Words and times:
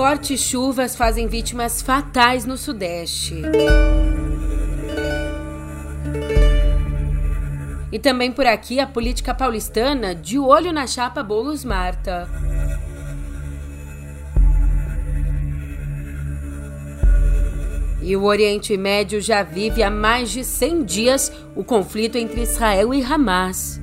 Fortes 0.00 0.40
chuvas 0.40 0.96
fazem 0.96 1.26
vítimas 1.26 1.82
fatais 1.82 2.46
no 2.46 2.56
Sudeste. 2.56 3.42
E 7.92 7.98
também 7.98 8.32
por 8.32 8.46
aqui 8.46 8.80
a 8.80 8.86
política 8.86 9.34
paulistana 9.34 10.14
de 10.14 10.38
olho 10.38 10.72
na 10.72 10.86
chapa 10.86 11.22
Bolos 11.22 11.66
Marta. 11.66 12.26
E 18.00 18.16
o 18.16 18.22
Oriente 18.22 18.74
Médio 18.78 19.20
já 19.20 19.42
vive 19.42 19.82
há 19.82 19.90
mais 19.90 20.30
de 20.30 20.42
100 20.44 20.82
dias 20.82 21.32
o 21.54 21.62
conflito 21.62 22.16
entre 22.16 22.40
Israel 22.40 22.94
e 22.94 23.04
Hamas. 23.04 23.78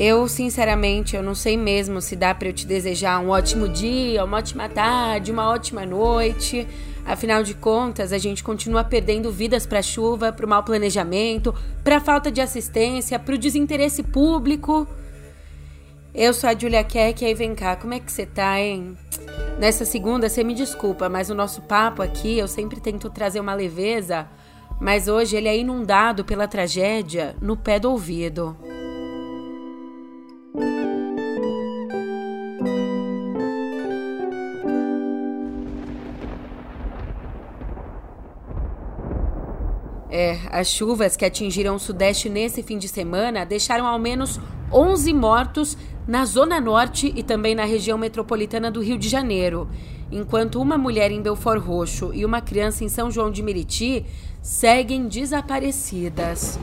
Eu, 0.00 0.28
sinceramente, 0.28 1.16
eu 1.16 1.24
não 1.24 1.34
sei 1.34 1.56
mesmo 1.56 2.00
se 2.00 2.14
dá 2.14 2.32
para 2.32 2.46
eu 2.46 2.52
te 2.52 2.64
desejar 2.64 3.18
um 3.18 3.30
ótimo 3.30 3.68
dia, 3.68 4.24
uma 4.24 4.36
ótima 4.36 4.68
tarde, 4.68 5.32
uma 5.32 5.50
ótima 5.50 5.84
noite. 5.84 6.68
Afinal 7.04 7.42
de 7.42 7.52
contas, 7.52 8.12
a 8.12 8.18
gente 8.18 8.44
continua 8.44 8.84
perdendo 8.84 9.32
vidas 9.32 9.66
para 9.66 9.82
chuva, 9.82 10.32
para 10.32 10.46
o 10.46 10.48
mau 10.48 10.62
planejamento, 10.62 11.52
para 11.82 11.98
falta 11.98 12.30
de 12.30 12.40
assistência, 12.40 13.18
para 13.18 13.34
o 13.34 13.38
desinteresse 13.38 14.04
público. 14.04 14.86
Eu 16.14 16.32
sou 16.32 16.48
a 16.48 16.56
Julia 16.56 16.84
Keck, 16.84 17.24
aí 17.24 17.34
vem 17.34 17.52
cá, 17.52 17.74
como 17.74 17.92
é 17.92 17.98
que 17.98 18.12
você 18.12 18.24
tá, 18.24 18.60
hein? 18.60 18.96
Nessa 19.58 19.84
segunda, 19.84 20.28
você 20.28 20.44
me 20.44 20.54
desculpa, 20.54 21.08
mas 21.08 21.28
o 21.28 21.34
nosso 21.34 21.62
papo 21.62 22.02
aqui, 22.02 22.38
eu 22.38 22.46
sempre 22.46 22.78
tento 22.80 23.10
trazer 23.10 23.40
uma 23.40 23.52
leveza, 23.52 24.28
mas 24.80 25.08
hoje 25.08 25.36
ele 25.36 25.48
é 25.48 25.58
inundado 25.58 26.24
pela 26.24 26.46
tragédia 26.46 27.34
no 27.42 27.56
pé 27.56 27.80
do 27.80 27.90
ouvido. 27.90 28.56
É, 40.20 40.36
as 40.50 40.66
chuvas 40.66 41.16
que 41.16 41.24
atingiram 41.24 41.76
o 41.76 41.78
Sudeste 41.78 42.28
nesse 42.28 42.60
fim 42.60 42.76
de 42.76 42.88
semana 42.88 43.46
deixaram 43.46 43.86
ao 43.86 44.00
menos 44.00 44.40
11 44.72 45.14
mortos 45.14 45.78
na 46.08 46.24
Zona 46.24 46.60
Norte 46.60 47.12
e 47.14 47.22
também 47.22 47.54
na 47.54 47.64
região 47.64 47.96
metropolitana 47.96 48.68
do 48.68 48.82
Rio 48.82 48.98
de 48.98 49.08
Janeiro, 49.08 49.68
enquanto 50.10 50.60
uma 50.60 50.76
mulher 50.76 51.12
em 51.12 51.22
Belfort 51.22 51.62
Roxo 51.62 52.10
e 52.12 52.24
uma 52.24 52.40
criança 52.40 52.82
em 52.82 52.88
São 52.88 53.12
João 53.12 53.30
de 53.30 53.44
Meriti 53.44 54.04
seguem 54.42 55.06
desaparecidas. 55.06 56.58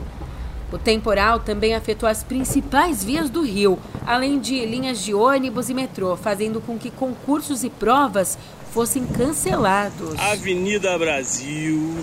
O 0.70 0.76
temporal 0.76 1.40
também 1.40 1.74
afetou 1.74 2.06
as 2.06 2.22
principais 2.22 3.02
vias 3.02 3.30
do 3.30 3.40
Rio, 3.40 3.78
além 4.06 4.38
de 4.38 4.66
linhas 4.66 5.02
de 5.02 5.14
ônibus 5.14 5.70
e 5.70 5.74
metrô, 5.74 6.14
fazendo 6.14 6.60
com 6.60 6.76
que 6.76 6.90
concursos 6.90 7.64
e 7.64 7.70
provas 7.70 8.36
fossem 8.70 9.06
cancelados. 9.06 10.14
Avenida 10.18 10.98
Brasil. 10.98 11.94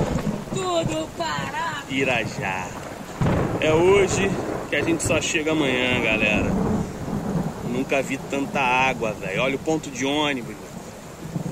Tudo 0.53 1.07
para 1.17 1.83
Irajá. 1.89 2.67
É 3.59 3.73
hoje 3.73 4.29
que 4.69 4.75
a 4.75 4.81
gente 4.81 5.03
só 5.03 5.19
chega 5.19 5.51
amanhã, 5.51 6.01
galera. 6.01 6.51
Nunca 7.69 8.01
vi 8.01 8.17
tanta 8.17 8.59
água, 8.59 9.13
velho. 9.13 9.41
Olha 9.41 9.55
o 9.55 9.59
ponto 9.59 9.89
de 9.89 10.05
ônibus. 10.05 10.55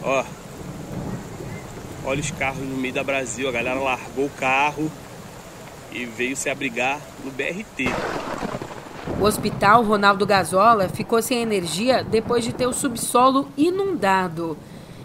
Ó. 0.04 0.24
Olha 2.06 2.20
os 2.20 2.32
carros 2.32 2.60
no 2.60 2.78
meio 2.78 2.94
da 2.94 3.04
Brasil. 3.04 3.50
A 3.50 3.52
galera 3.52 3.80
largou 3.80 4.26
o 4.26 4.30
carro 4.30 4.92
e 5.92 6.06
veio 6.06 6.36
se 6.36 6.50
abrigar 6.50 7.00
no 7.24 7.32
BRT. 7.32 7.86
O 9.20 9.24
hospital 9.24 9.84
Ronaldo 9.84 10.26
Gazola 10.26 10.90
ficou 10.90 11.22
sem 11.22 11.42
energia 11.42 12.04
depois 12.04 12.44
de 12.44 12.54
ter 12.54 12.68
o 12.68 12.74
subsolo 12.74 13.48
inundado. 13.58 14.58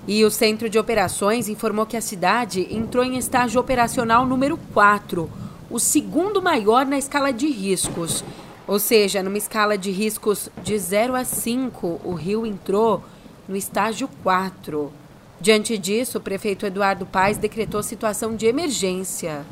E 0.09 0.25
o 0.25 0.31
centro 0.31 0.71
de 0.71 0.79
operações 0.79 1.49
informou 1.49 1.85
que 1.85 1.97
a 1.97 2.01
cidade 2.01 2.69
entrou 2.71 3.05
em 3.05 3.19
estágio 3.19 3.61
operacional 3.61 4.25
número 4.25 4.57
4, 4.73 5.29
o 5.69 5.81
segundo 5.81 6.41
maior 6.41 6.87
na 6.87 6.97
escala 6.97 7.33
de 7.33 7.49
riscos. 7.49 8.23
Ou 8.69 8.79
seja, 8.79 9.21
numa 9.21 9.39
escala 9.39 9.77
de 9.77 9.91
riscos 9.91 10.49
de 10.63 10.79
0 10.79 11.17
a 11.17 11.25
5, 11.25 12.01
o 12.05 12.15
Rio 12.15 12.47
entrou 12.47 13.03
no 13.49 13.57
estágio 13.57 14.09
4. 14.23 14.93
Diante 15.41 15.77
disso, 15.77 16.19
o 16.19 16.21
prefeito 16.21 16.65
Eduardo 16.67 17.05
Paes 17.05 17.37
decretou 17.37 17.83
situação 17.83 18.37
de 18.37 18.47
emergência. 18.47 19.45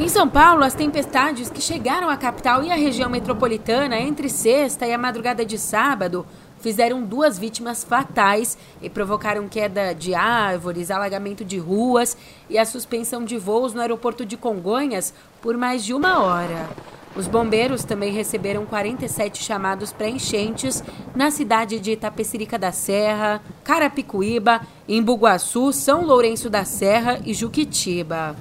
Em 0.00 0.08
São 0.08 0.26
Paulo, 0.26 0.64
as 0.64 0.72
tempestades 0.72 1.50
que 1.50 1.60
chegaram 1.60 2.08
à 2.08 2.16
capital 2.16 2.64
e 2.64 2.72
à 2.72 2.74
região 2.74 3.10
metropolitana 3.10 4.00
entre 4.00 4.30
sexta 4.30 4.86
e 4.86 4.94
a 4.94 4.98
madrugada 4.98 5.44
de 5.44 5.58
sábado 5.58 6.26
fizeram 6.58 7.02
duas 7.02 7.38
vítimas 7.38 7.84
fatais 7.84 8.56
e 8.80 8.88
provocaram 8.88 9.46
queda 9.46 9.92
de 9.92 10.14
árvores, 10.14 10.90
alagamento 10.90 11.44
de 11.44 11.58
ruas 11.58 12.16
e 12.48 12.56
a 12.56 12.64
suspensão 12.64 13.26
de 13.26 13.36
voos 13.36 13.74
no 13.74 13.82
aeroporto 13.82 14.24
de 14.24 14.38
Congonhas 14.38 15.12
por 15.42 15.58
mais 15.58 15.84
de 15.84 15.92
uma 15.92 16.22
hora. 16.22 16.70
Os 17.14 17.26
bombeiros 17.26 17.84
também 17.84 18.10
receberam 18.10 18.64
47 18.64 19.44
chamados 19.44 19.92
para 19.92 20.08
enchentes 20.08 20.82
na 21.14 21.30
cidade 21.30 21.78
de 21.78 21.92
Itapecerica 21.92 22.58
da 22.58 22.72
Serra, 22.72 23.42
Carapicuíba, 23.62 24.62
Embuguaçu, 24.88 25.74
São 25.74 26.06
Lourenço 26.06 26.48
da 26.48 26.64
Serra 26.64 27.20
e 27.22 27.34
Juquitiba. 27.34 28.34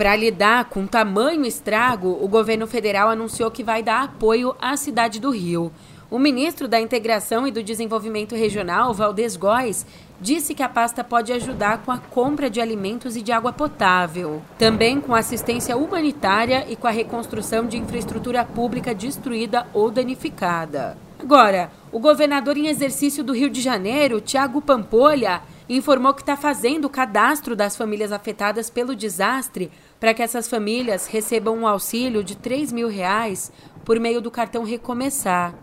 Para 0.00 0.16
lidar 0.16 0.64
com 0.70 0.86
tamanho 0.86 1.44
estrago, 1.44 2.18
o 2.22 2.26
governo 2.26 2.66
federal 2.66 3.10
anunciou 3.10 3.50
que 3.50 3.62
vai 3.62 3.82
dar 3.82 4.04
apoio 4.04 4.56
à 4.58 4.74
cidade 4.74 5.20
do 5.20 5.28
Rio. 5.30 5.70
O 6.10 6.18
ministro 6.18 6.66
da 6.66 6.80
Integração 6.80 7.46
e 7.46 7.50
do 7.50 7.62
Desenvolvimento 7.62 8.34
Regional, 8.34 8.94
Valdez 8.94 9.36
Góes, 9.36 9.84
disse 10.18 10.54
que 10.54 10.62
a 10.62 10.70
pasta 10.70 11.04
pode 11.04 11.34
ajudar 11.34 11.82
com 11.84 11.92
a 11.92 11.98
compra 11.98 12.48
de 12.48 12.62
alimentos 12.62 13.14
e 13.14 13.20
de 13.20 13.30
água 13.30 13.52
potável, 13.52 14.40
também 14.58 15.02
com 15.02 15.14
assistência 15.14 15.76
humanitária 15.76 16.64
e 16.66 16.76
com 16.76 16.86
a 16.86 16.90
reconstrução 16.90 17.66
de 17.66 17.76
infraestrutura 17.76 18.42
pública 18.42 18.94
destruída 18.94 19.66
ou 19.74 19.90
danificada. 19.90 20.96
Agora, 21.18 21.70
o 21.92 22.00
governador 22.00 22.56
em 22.56 22.68
exercício 22.68 23.22
do 23.22 23.34
Rio 23.34 23.50
de 23.50 23.60
Janeiro, 23.60 24.22
Tiago 24.22 24.62
Pampolha, 24.62 25.42
informou 25.68 26.14
que 26.14 26.22
está 26.22 26.36
fazendo 26.36 26.86
o 26.86 26.90
cadastro 26.90 27.54
das 27.54 27.76
famílias 27.76 28.10
afetadas 28.10 28.70
pelo 28.70 28.96
desastre 28.96 29.70
para 30.00 30.14
que 30.14 30.22
essas 30.22 30.48
famílias 30.48 31.06
recebam 31.06 31.54
um 31.58 31.66
auxílio 31.66 32.24
de 32.24 32.34
3 32.34 32.72
mil 32.72 32.88
reais 32.88 33.52
por 33.84 34.00
meio 34.00 34.20
do 34.20 34.30
cartão 34.30 34.64
Recomeçar. 34.64 35.54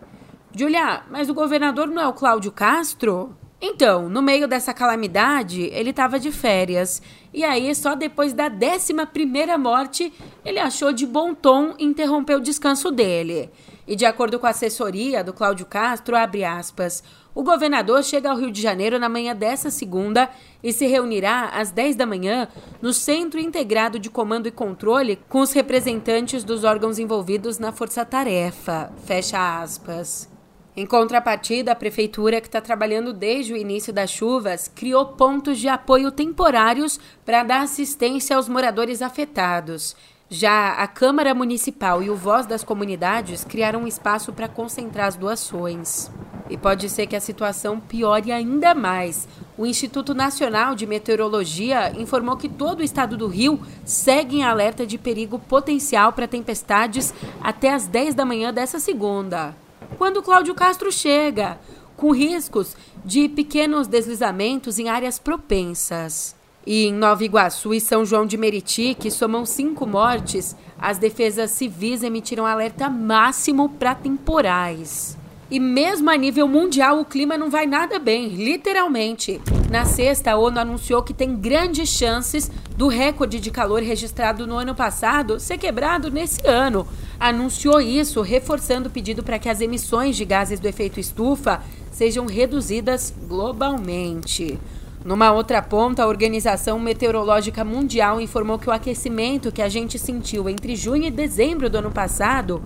Julia, 0.55 1.01
mas 1.09 1.29
o 1.29 1.33
governador 1.33 1.87
não 1.87 2.01
é 2.01 2.07
o 2.07 2.13
Cláudio 2.13 2.51
Castro? 2.51 3.35
Então, 3.59 4.07
no 4.07 4.21
meio 4.21 4.47
dessa 4.47 4.71
calamidade, 4.71 5.63
ele 5.73 5.89
estava 5.89 6.19
de 6.19 6.31
férias. 6.31 7.01
E 7.33 7.43
aí, 7.43 7.73
só 7.73 7.95
depois 7.95 8.31
da 8.31 8.45
11 8.45 8.93
primeira 9.11 9.57
morte, 9.57 10.13
ele 10.45 10.59
achou 10.59 10.93
de 10.93 11.07
bom 11.07 11.33
tom 11.33 11.73
interromper 11.79 12.35
o 12.35 12.41
descanso 12.41 12.91
dele. 12.91 13.49
E 13.87 13.95
de 13.95 14.05
acordo 14.05 14.37
com 14.37 14.45
a 14.45 14.51
assessoria 14.51 15.23
do 15.23 15.33
Cláudio 15.33 15.65
Castro, 15.65 16.15
abre 16.15 16.43
aspas, 16.43 17.03
o 17.37 17.43
governador 17.43 18.03
chega 18.03 18.31
ao 18.31 18.35
Rio 18.35 18.51
de 18.51 18.59
Janeiro 18.59 18.97
na 18.97 19.07
manhã 19.07 19.35
dessa 19.35 19.69
segunda 19.69 20.27
e 20.63 20.73
se 20.73 20.87
reunirá 20.87 21.49
às 21.53 21.69
10 21.69 21.95
da 21.95 22.03
manhã 22.03 22.47
no 22.81 22.91
Centro 22.91 23.39
Integrado 23.39 23.99
de 23.99 24.09
Comando 24.09 24.47
e 24.47 24.51
Controle 24.51 25.19
com 25.29 25.41
os 25.41 25.53
representantes 25.53 26.43
dos 26.43 26.63
órgãos 26.63 26.97
envolvidos 26.97 27.59
na 27.59 27.71
força-tarefa. 27.71 28.91
Fecha 29.05 29.61
aspas. 29.61 30.27
Em 30.75 30.83
contrapartida, 30.83 31.73
a 31.73 31.75
prefeitura, 31.75 32.41
que 32.41 32.47
está 32.47 32.59
trabalhando 32.59 33.13
desde 33.13 33.53
o 33.53 33.57
início 33.57 33.94
das 33.94 34.09
chuvas, 34.09 34.67
criou 34.67 35.06
pontos 35.06 35.59
de 35.59 35.67
apoio 35.67 36.12
temporários 36.12 37.00
para 37.23 37.44
dar 37.44 37.62
assistência 37.62 38.35
aos 38.35 38.50
moradores 38.50 39.00
afetados. 39.00 39.95
Já 40.29 40.74
a 40.74 40.88
Câmara 40.88 41.33
Municipal 41.33 42.03
e 42.03 42.09
o 42.09 42.15
Voz 42.15 42.45
das 42.45 42.62
Comunidades 42.62 43.45
criaram 43.45 43.83
um 43.83 43.88
espaço 43.88 44.33
para 44.33 44.50
concentrar 44.50 45.07
as 45.07 45.15
doações. 45.15 46.12
E 46.50 46.57
pode 46.57 46.89
ser 46.89 47.07
que 47.07 47.15
a 47.15 47.21
situação 47.21 47.79
piore 47.79 48.29
ainda 48.31 48.75
mais. 48.75 49.25
O 49.57 49.65
Instituto 49.65 50.13
Nacional 50.13 50.75
de 50.75 50.85
Meteorologia 50.85 51.94
informou 51.97 52.35
que 52.35 52.50
todo 52.50 52.81
o 52.81 52.83
estado 52.83 53.15
do 53.15 53.27
Rio 53.27 53.62
segue 53.85 54.38
em 54.38 54.44
alerta 54.44 54.85
de 54.85 54.97
perigo 54.97 55.39
potencial 55.39 56.12
para 56.12 56.27
tempestades 56.27 57.13
até 57.41 57.74
as 57.74 57.88
10 57.88 58.13
da 58.13 58.25
manhã 58.25 58.53
dessa 58.53 58.79
segunda. 58.79 59.56
Quando 59.97 60.21
Cláudio 60.21 60.53
Castro 60.53 60.91
chega, 60.91 61.57
com 61.95 62.12
riscos 62.12 62.75
de 63.03 63.29
pequenos 63.29 63.88
deslizamentos 63.88 64.77
em 64.77 64.89
áreas 64.89 65.18
propensas. 65.18 66.37
E 66.69 66.85
em 66.85 66.93
Nova 66.93 67.23
Iguaçu 67.23 67.73
e 67.73 67.79
São 67.79 68.05
João 68.05 68.25
de 68.25 68.35
Meriti, 68.35 68.93
que 68.93 69.09
somam 69.09 69.45
cinco 69.45 69.87
mortes, 69.87 70.53
as 70.77 70.97
defesas 70.97 71.51
civis 71.51 72.03
emitiram 72.03 72.45
alerta 72.45 72.89
máximo 72.89 73.69
para 73.69 73.95
temporais. 73.95 75.17
E 75.49 75.61
mesmo 75.61 76.09
a 76.09 76.17
nível 76.17 76.45
mundial, 76.45 76.99
o 76.99 77.05
clima 77.05 77.37
não 77.37 77.49
vai 77.49 77.65
nada 77.65 77.97
bem, 77.99 78.27
literalmente. 78.27 79.39
Na 79.71 79.85
sexta, 79.85 80.31
a 80.31 80.37
ONU 80.37 80.59
anunciou 80.59 81.01
que 81.01 81.13
tem 81.13 81.37
grandes 81.37 81.87
chances 81.87 82.51
do 82.75 82.89
recorde 82.89 83.39
de 83.39 83.49
calor 83.49 83.81
registrado 83.81 84.45
no 84.45 84.57
ano 84.57 84.75
passado 84.75 85.39
ser 85.39 85.57
quebrado 85.57 86.11
nesse 86.11 86.45
ano. 86.45 86.85
Anunciou 87.17 87.79
isso, 87.79 88.21
reforçando 88.21 88.89
o 88.89 88.91
pedido 88.91 89.23
para 89.23 89.39
que 89.39 89.47
as 89.47 89.61
emissões 89.61 90.17
de 90.17 90.25
gases 90.25 90.59
do 90.59 90.67
efeito 90.67 90.99
estufa 90.99 91.63
sejam 91.93 92.25
reduzidas 92.25 93.13
globalmente. 93.25 94.59
Numa 95.07 95.31
outra 95.31 95.62
ponta, 95.62 96.04
a 96.04 96.07
Organização 96.07 96.77
Meteorológica 96.77 97.63
Mundial 97.63 98.19
informou 98.19 98.59
que 98.59 98.68
o 98.68 98.74
aquecimento 98.74 99.54
que 99.54 99.62
a 99.62 99.69
gente 99.69 99.98
sentiu 99.98 100.50
entre 100.50 100.75
junho 100.75 101.06
e 101.06 101.09
dezembro 101.09 101.69
do 101.69 101.77
ano 101.77 101.89
passado 101.89 102.62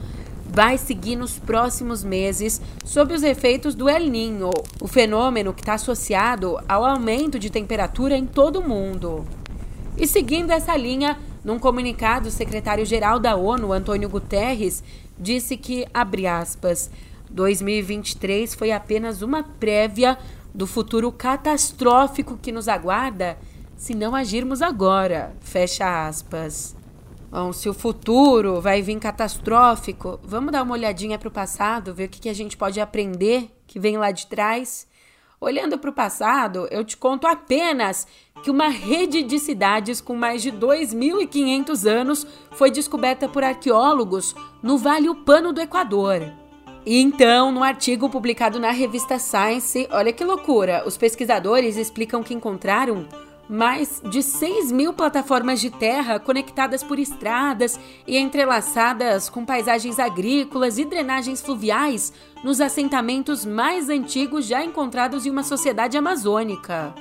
vai 0.48 0.76
seguir 0.76 1.16
nos 1.16 1.38
próximos 1.38 2.04
meses 2.04 2.60
sob 2.84 3.14
os 3.14 3.22
efeitos 3.22 3.76
do 3.76 3.88
El 3.88 4.08
Ninho, 4.08 4.50
o 4.82 4.88
fenômeno 4.88 5.54
que 5.54 5.62
está 5.62 5.76
associado 5.76 6.58
ao 6.68 6.84
aumento 6.84 7.38
de 7.38 7.52
temperatura 7.52 8.18
em 8.18 8.26
todo 8.26 8.60
o 8.60 8.68
mundo. 8.68 9.24
E 9.96 10.08
seguindo 10.08 10.50
essa 10.50 10.76
linha, 10.76 11.20
num 11.46 11.60
comunicado, 11.60 12.30
o 12.30 12.32
secretário-geral 12.32 13.20
da 13.20 13.36
ONU, 13.36 13.72
Antônio 13.72 14.10
Guterres, 14.10 14.84
disse 15.16 15.56
que, 15.56 15.86
abre 15.94 16.26
aspas, 16.26 16.90
2023 17.30 18.54
foi 18.56 18.72
apenas 18.72 19.22
uma 19.22 19.44
prévia 19.44 20.18
do 20.54 20.68
futuro 20.68 21.12
catastrófico 21.12 22.38
que 22.38 22.52
nos 22.52 22.68
aguarda 22.68 23.38
se 23.82 23.96
não 23.96 24.16
agirmos 24.16 24.62
agora, 24.62 25.36
fecha 25.42 26.08
aspas. 26.08 26.76
Bom, 27.32 27.52
se 27.52 27.68
o 27.68 27.74
futuro 27.74 28.62
vai 28.62 28.82
vir 28.82 29.00
catastrófico, 29.00 30.20
vamos 30.22 30.52
dar 30.52 30.62
uma 30.62 30.74
olhadinha 30.74 31.18
para 31.18 31.30
o 31.30 31.32
passado, 31.32 31.94
ver 31.94 32.06
o 32.06 32.10
que, 32.10 32.20
que 32.20 32.30
a 32.30 32.34
gente 32.34 32.56
pode 32.56 32.80
aprender 32.80 33.50
que 33.66 33.80
vem 33.80 33.98
lá 33.98 34.12
de 34.12 34.28
trás. 34.28 34.86
Olhando 35.40 35.80
para 35.80 35.90
o 35.90 35.94
passado, 35.94 36.68
eu 36.70 36.86
te 36.86 36.96
conto 36.96 37.26
apenas 37.26 38.06
que 38.44 38.52
uma 38.52 38.68
rede 38.68 39.24
de 39.24 39.40
cidades 39.40 40.00
com 40.00 40.16
mais 40.16 40.44
de 40.44 40.52
2.500 40.52 41.90
anos 41.90 42.28
foi 42.52 42.70
descoberta 42.70 43.28
por 43.28 43.44
arqueólogos 43.44 44.36
no 44.62 44.78
Vale 44.78 45.10
Upano 45.10 45.52
do 45.52 45.60
Equador. 45.60 46.41
Então, 46.86 47.52
no 47.52 47.64
artigo 47.64 48.10
publicado 48.10 48.60
na 48.60 48.72
revista 48.72 49.20
Science, 49.20 49.88
olha 49.92 50.12
que 50.12 50.24
loucura, 50.24 50.84
os 50.86 50.98
pesquisadores 50.98 51.78
explicam 51.78 52.24
que 52.24 52.34
encontraram 52.34 53.08
mais 53.48 54.02
de 54.10 54.24
6 54.24 54.72
mil 54.72 54.94
plataformas 54.94 55.60
de 55.60 55.70
terra 55.70 56.20
conectadas 56.20 56.84
por 56.84 56.98
estradas 56.98 57.80
e 58.08 58.18
entrelaçadas 58.18 59.30
com 59.30 59.46
paisagens 59.46 60.00
agrícolas 60.00 60.78
e 60.78 60.86
drenagens 60.86 61.42
fluviais 61.42 62.14
nos 62.44 62.62
assentamentos 62.62 63.46
mais 63.46 63.90
antigos 63.90 64.46
já 64.46 64.64
encontrados 64.64 65.26
em 65.26 65.30
uma 65.30 65.44
sociedade 65.44 65.98
amazônica. 65.98 66.96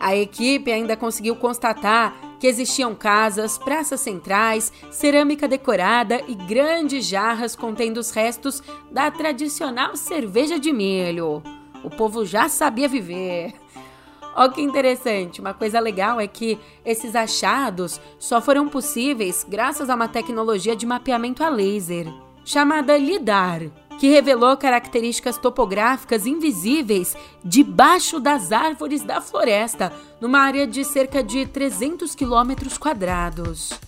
A 0.00 0.16
equipe 0.16 0.72
ainda 0.72 0.96
conseguiu 0.96 1.36
constatar 1.36 2.29
que 2.40 2.46
existiam 2.46 2.94
casas, 2.94 3.58
praças 3.58 4.00
centrais, 4.00 4.72
cerâmica 4.90 5.46
decorada 5.46 6.22
e 6.26 6.34
grandes 6.34 7.04
jarras 7.04 7.54
contendo 7.54 7.98
os 7.98 8.10
restos 8.10 8.62
da 8.90 9.10
tradicional 9.10 9.94
cerveja 9.94 10.58
de 10.58 10.72
milho. 10.72 11.42
O 11.84 11.90
povo 11.90 12.24
já 12.24 12.48
sabia 12.48 12.88
viver. 12.88 13.52
Olha 14.34 14.50
que 14.50 14.62
interessante, 14.62 15.40
uma 15.40 15.52
coisa 15.52 15.78
legal 15.78 16.18
é 16.18 16.26
que 16.26 16.58
esses 16.82 17.14
achados 17.14 18.00
só 18.18 18.40
foram 18.40 18.68
possíveis 18.68 19.44
graças 19.46 19.90
a 19.90 19.94
uma 19.94 20.08
tecnologia 20.08 20.74
de 20.74 20.86
mapeamento 20.86 21.44
a 21.44 21.48
laser, 21.50 22.06
chamada 22.42 22.96
LIDAR, 22.96 23.70
que 24.00 24.08
revelou 24.08 24.56
características 24.56 25.36
topográficas 25.36 26.24
invisíveis 26.24 27.14
debaixo 27.44 28.18
das 28.18 28.50
árvores 28.50 29.02
da 29.02 29.20
floresta, 29.20 29.92
numa 30.18 30.40
área 30.40 30.66
de 30.66 30.82
cerca 30.86 31.22
de 31.22 31.44
300 31.44 32.14
quilômetros 32.14 32.78
quadrados. 32.78 33.78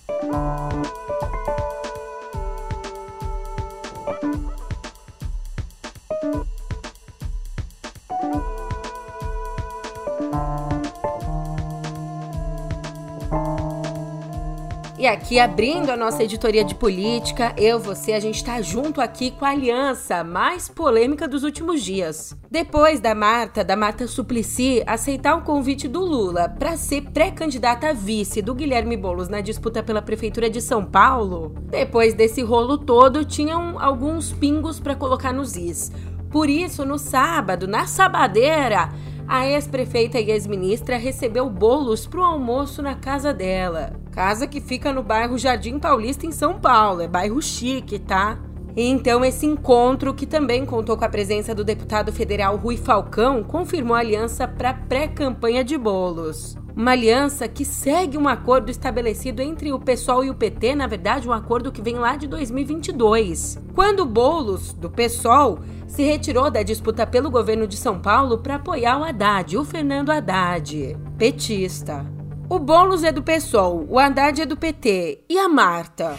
E 15.03 15.05
aqui, 15.05 15.37
abrindo 15.37 15.89
a 15.89 15.97
nossa 15.97 16.23
editoria 16.23 16.63
de 16.63 16.73
política, 16.73 17.53
eu, 17.57 17.77
você, 17.77 18.13
a 18.13 18.21
gente 18.21 18.37
está 18.37 18.61
junto 18.61 19.01
aqui 19.01 19.31
com 19.31 19.43
a 19.43 19.49
aliança 19.49 20.23
mais 20.23 20.69
polêmica 20.69 21.27
dos 21.27 21.43
últimos 21.43 21.83
dias. 21.83 22.33
Depois 22.49 23.01
da 23.01 23.13
Marta, 23.13 23.65
da 23.65 23.75
Marta 23.75 24.07
Suplicy, 24.07 24.81
aceitar 24.87 25.35
o 25.35 25.41
convite 25.41 25.89
do 25.89 25.99
Lula 25.99 26.47
para 26.47 26.77
ser 26.77 27.01
pré-candidata 27.11 27.89
a 27.89 27.93
vice 27.93 28.41
do 28.41 28.55
Guilherme 28.55 28.95
Boulos 28.95 29.27
na 29.27 29.41
disputa 29.41 29.83
pela 29.83 30.01
Prefeitura 30.01 30.49
de 30.49 30.61
São 30.61 30.85
Paulo, 30.85 31.53
depois 31.69 32.13
desse 32.13 32.41
rolo 32.41 32.77
todo, 32.77 33.25
tinham 33.25 33.77
alguns 33.77 34.31
pingos 34.31 34.79
para 34.79 34.95
colocar 34.95 35.33
nos 35.33 35.57
is. 35.57 35.91
Por 36.31 36.49
isso, 36.49 36.85
no 36.85 36.97
sábado, 36.97 37.67
na 37.67 37.87
sabadeira, 37.87 38.87
a 39.27 39.45
ex-prefeita 39.45 40.17
e 40.17 40.31
ex-ministra 40.31 40.95
recebeu 40.95 41.49
bolos 41.49 42.07
pro 42.07 42.23
almoço 42.23 42.81
na 42.81 42.95
casa 42.95 43.33
dela. 43.33 44.01
Casa 44.13 44.45
que 44.45 44.61
fica 44.61 44.93
no 44.93 45.01
bairro 45.01 45.39
Jardim 45.39 45.79
Paulista, 45.79 46.27
em 46.27 46.31
São 46.31 46.59
Paulo. 46.59 47.01
É 47.01 47.07
bairro 47.07 47.41
chique, 47.41 47.97
tá? 47.97 48.37
E 48.75 48.87
então, 48.87 49.25
esse 49.25 49.45
encontro, 49.45 50.13
que 50.13 50.27
também 50.27 50.65
contou 50.65 50.95
com 50.95 51.03
a 51.03 51.09
presença 51.09 51.53
do 51.53 51.63
deputado 51.63 52.13
federal 52.13 52.55
Rui 52.55 52.77
Falcão, 52.77 53.43
confirmou 53.43 53.95
a 53.95 53.99
aliança 53.99 54.47
para 54.47 54.73
pré-campanha 54.73 55.63
de 55.63 55.77
bolos. 55.77 56.55
Uma 56.75 56.91
aliança 56.91 57.47
que 57.47 57.65
segue 57.65 58.17
um 58.17 58.27
acordo 58.27 58.69
estabelecido 58.69 59.41
entre 59.41 59.73
o 59.73 59.79
PSOL 59.79 60.23
e 60.23 60.29
o 60.29 60.35
PT, 60.35 60.75
na 60.75 60.87
verdade, 60.87 61.27
um 61.27 61.33
acordo 61.33 61.71
que 61.71 61.81
vem 61.81 61.95
lá 61.95 62.15
de 62.15 62.27
2022. 62.27 63.59
Quando 63.73 64.05
Bolos, 64.05 64.73
do 64.73 64.91
PSOL, 64.91 65.59
se 65.87 66.03
retirou 66.03 66.51
da 66.51 66.61
disputa 66.61 67.05
pelo 67.05 67.31
governo 67.31 67.67
de 67.67 67.77
São 67.77 67.99
Paulo 67.99 68.39
para 68.39 68.55
apoiar 68.55 68.99
o 68.99 69.03
Haddad, 69.03 69.57
o 69.57 69.63
Fernando 69.63 70.11
Haddad, 70.11 70.97
petista. 71.17 72.12
O 72.49 72.59
Boulos 72.59 73.03
é 73.03 73.11
do 73.11 73.23
PSOL, 73.23 73.85
o 73.89 73.97
Haddad 73.97 74.41
é 74.41 74.45
do 74.45 74.57
PT. 74.57 75.23
E 75.29 75.39
a 75.39 75.47
Marta? 75.47 76.17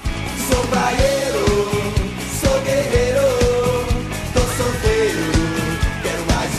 Sou 0.49 0.67
praieiro, 0.69 1.45
sou 2.41 2.61
guerreiro, 2.63 3.21
tô 4.33 4.41
solteiro, 4.41 5.21
quero 6.03 6.25
mais 6.35 6.59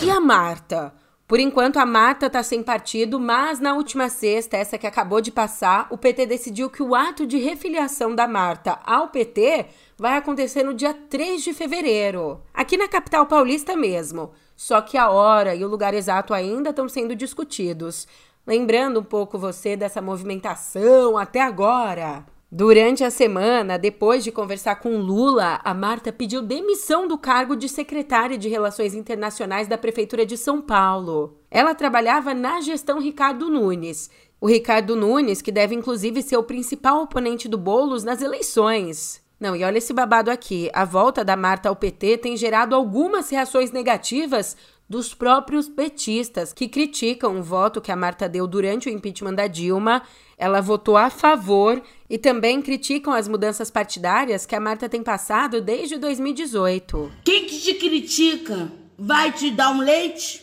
que... 0.00 0.04
E 0.04 0.10
a 0.10 0.20
Marta? 0.20 0.92
Por 1.28 1.40
enquanto, 1.40 1.78
a 1.78 1.86
Marta 1.86 2.26
está 2.26 2.42
sem 2.42 2.62
partido, 2.62 3.18
mas 3.18 3.58
na 3.58 3.74
última 3.74 4.08
sexta, 4.08 4.56
essa 4.56 4.78
que 4.78 4.86
acabou 4.86 5.20
de 5.20 5.32
passar, 5.32 5.88
o 5.90 5.98
PT 5.98 6.24
decidiu 6.26 6.70
que 6.70 6.82
o 6.82 6.94
ato 6.94 7.26
de 7.26 7.38
refiliação 7.38 8.14
da 8.14 8.28
Marta 8.28 8.78
ao 8.84 9.08
PT 9.08 9.66
vai 9.98 10.16
acontecer 10.16 10.62
no 10.62 10.74
dia 10.74 10.92
3 10.92 11.42
de 11.42 11.52
fevereiro, 11.54 12.40
aqui 12.52 12.76
na 12.76 12.88
capital 12.88 13.26
paulista 13.26 13.76
mesmo. 13.76 14.32
Só 14.54 14.80
que 14.80 14.96
a 14.96 15.10
hora 15.10 15.54
e 15.54 15.64
o 15.64 15.68
lugar 15.68 15.94
exato 15.94 16.32
ainda 16.32 16.70
estão 16.70 16.88
sendo 16.88 17.14
discutidos. 17.14 18.06
Lembrando 18.46 19.00
um 19.00 19.04
pouco 19.04 19.38
você 19.38 19.76
dessa 19.76 20.00
movimentação 20.00 21.18
até 21.18 21.40
agora. 21.40 22.24
Durante 22.50 23.02
a 23.02 23.10
semana, 23.10 23.76
depois 23.76 24.22
de 24.22 24.30
conversar 24.30 24.76
com 24.76 24.98
Lula, 24.98 25.60
a 25.64 25.74
Marta 25.74 26.12
pediu 26.12 26.40
demissão 26.40 27.08
do 27.08 27.18
cargo 27.18 27.56
de 27.56 27.68
secretária 27.68 28.38
de 28.38 28.48
Relações 28.48 28.94
Internacionais 28.94 29.66
da 29.66 29.76
Prefeitura 29.76 30.24
de 30.24 30.36
São 30.36 30.62
Paulo. 30.62 31.40
Ela 31.50 31.74
trabalhava 31.74 32.32
na 32.32 32.60
gestão 32.60 33.00
Ricardo 33.00 33.50
Nunes. 33.50 34.08
O 34.40 34.46
Ricardo 34.46 34.94
Nunes, 34.94 35.42
que 35.42 35.50
deve 35.50 35.74
inclusive 35.74 36.22
ser 36.22 36.36
o 36.36 36.44
principal 36.44 37.02
oponente 37.02 37.48
do 37.48 37.58
Bolos 37.58 38.04
nas 38.04 38.22
eleições. 38.22 39.25
Não, 39.38 39.54
e 39.54 39.62
olha 39.62 39.78
esse 39.78 39.92
babado 39.92 40.30
aqui. 40.30 40.70
A 40.72 40.84
volta 40.84 41.22
da 41.22 41.36
Marta 41.36 41.68
ao 41.68 41.76
PT 41.76 42.18
tem 42.18 42.36
gerado 42.36 42.74
algumas 42.74 43.28
reações 43.28 43.70
negativas 43.70 44.56
dos 44.88 45.12
próprios 45.12 45.68
petistas 45.68 46.52
que 46.52 46.68
criticam 46.68 47.38
o 47.38 47.42
voto 47.42 47.80
que 47.80 47.92
a 47.92 47.96
Marta 47.96 48.28
deu 48.28 48.46
durante 48.46 48.88
o 48.88 48.92
impeachment 48.92 49.34
da 49.34 49.46
Dilma. 49.46 50.02
Ela 50.38 50.60
votou 50.60 50.96
a 50.96 51.10
favor 51.10 51.82
e 52.08 52.16
também 52.16 52.62
criticam 52.62 53.12
as 53.12 53.28
mudanças 53.28 53.70
partidárias 53.70 54.46
que 54.46 54.54
a 54.54 54.60
Marta 54.60 54.88
tem 54.88 55.02
passado 55.02 55.60
desde 55.60 55.98
2018. 55.98 57.12
Quem 57.24 57.44
que 57.44 57.58
te 57.58 57.74
critica 57.74 58.72
vai 58.96 59.32
te 59.32 59.50
dar 59.50 59.70
um 59.70 59.80
leite? 59.80 60.42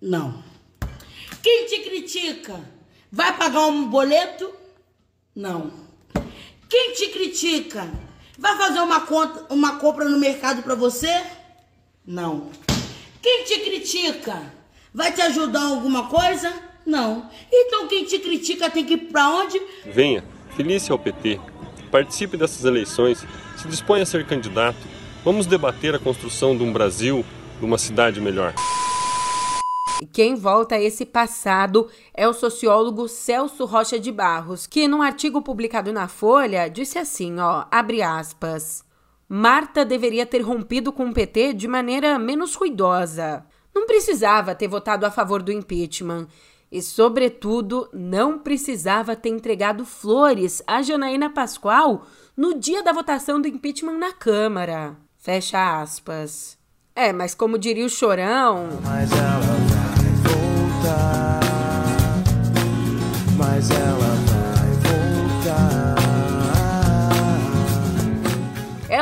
Não. 0.00 0.42
Quem 1.42 1.66
te 1.66 1.80
critica 1.80 2.60
vai 3.10 3.36
pagar 3.36 3.66
um 3.66 3.88
boleto? 3.88 4.52
Não. 5.34 5.70
Quem 6.68 6.92
te 6.94 7.08
critica 7.08 7.88
vai 8.38 8.56
fazer 8.56 8.80
uma, 8.80 9.00
conta, 9.00 9.52
uma 9.52 9.76
compra 9.76 10.04
no 10.04 10.18
mercado 10.18 10.62
para 10.62 10.74
você? 10.74 11.24
Não. 12.06 12.50
Quem 13.22 13.44
te 13.44 13.60
critica 13.60 14.40
vai 14.94 15.12
te 15.12 15.20
ajudar 15.22 15.60
em 15.60 15.74
alguma 15.74 16.08
coisa? 16.08 16.52
Não. 16.84 17.28
Então 17.52 17.88
quem 17.88 18.04
te 18.04 18.18
critica 18.18 18.70
tem 18.70 18.84
que 18.84 18.94
ir 18.94 19.08
para 19.08 19.28
onde? 19.28 19.60
Venha, 19.84 20.24
felice 20.56 20.92
ao 20.92 20.98
PT. 20.98 21.40
Participe 21.90 22.36
dessas 22.36 22.64
eleições, 22.64 23.24
se 23.56 23.66
dispõe 23.68 24.00
a 24.00 24.06
ser 24.06 24.26
candidato. 24.26 24.78
Vamos 25.24 25.46
debater 25.46 25.94
a 25.94 25.98
construção 25.98 26.56
de 26.56 26.62
um 26.62 26.72
Brasil 26.72 27.24
de 27.58 27.64
uma 27.64 27.78
cidade 27.78 28.20
melhor. 28.20 28.54
E 30.00 30.06
quem 30.06 30.34
volta 30.34 30.74
a 30.74 30.80
esse 30.80 31.06
passado 31.06 31.88
é 32.12 32.28
o 32.28 32.34
sociólogo 32.34 33.08
Celso 33.08 33.64
Rocha 33.64 33.98
de 33.98 34.12
Barros, 34.12 34.66
que 34.66 34.86
num 34.86 35.00
artigo 35.00 35.40
publicado 35.40 35.92
na 35.92 36.06
Folha 36.06 36.68
disse 36.68 36.98
assim, 36.98 37.38
ó, 37.38 37.64
abre 37.70 38.02
aspas: 38.02 38.84
Marta 39.28 39.84
deveria 39.84 40.26
ter 40.26 40.40
rompido 40.40 40.92
com 40.92 41.08
o 41.08 41.12
PT 41.14 41.54
de 41.54 41.66
maneira 41.66 42.18
menos 42.18 42.54
ruidosa. 42.54 43.44
Não 43.74 43.86
precisava 43.86 44.54
ter 44.54 44.68
votado 44.68 45.06
a 45.06 45.10
favor 45.10 45.42
do 45.42 45.52
impeachment. 45.52 46.28
E, 46.70 46.82
sobretudo, 46.82 47.88
não 47.92 48.38
precisava 48.38 49.16
ter 49.16 49.28
entregado 49.28 49.84
flores 49.84 50.62
a 50.66 50.82
Janaína 50.82 51.30
Pascoal 51.30 52.04
no 52.36 52.58
dia 52.58 52.82
da 52.82 52.92
votação 52.92 53.40
do 53.40 53.48
impeachment 53.48 53.98
na 53.98 54.12
Câmara. 54.12 54.96
Fecha 55.16 55.80
aspas. 55.80 56.58
É, 56.94 57.12
mas 57.12 57.34
como 57.34 57.58
diria 57.58 57.84
o 57.84 57.90
chorão. 57.90 58.68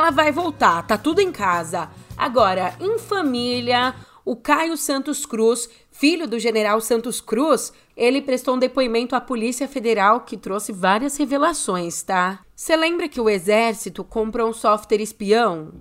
Ela 0.04 0.10
vai 0.10 0.30
voltar, 0.30 0.86
tá 0.86 0.98
tudo 0.98 1.22
em 1.22 1.32
casa. 1.32 1.88
Agora, 2.14 2.76
em 2.78 2.98
família, 2.98 3.94
o 4.22 4.36
Caio 4.36 4.76
Santos 4.76 5.24
Cruz, 5.24 5.66
filho 5.90 6.28
do 6.28 6.38
general 6.38 6.78
Santos 6.82 7.22
Cruz, 7.22 7.72
ele 7.96 8.20
prestou 8.20 8.56
um 8.56 8.58
depoimento 8.58 9.16
à 9.16 9.20
Polícia 9.22 9.66
Federal 9.66 10.20
que 10.20 10.36
trouxe 10.36 10.72
várias 10.72 11.16
revelações, 11.16 12.02
tá? 12.02 12.40
Você 12.54 12.76
lembra 12.76 13.08
que 13.08 13.18
o 13.18 13.30
exército 13.30 14.04
comprou 14.04 14.50
um 14.50 14.52
software 14.52 15.00
espião? 15.00 15.72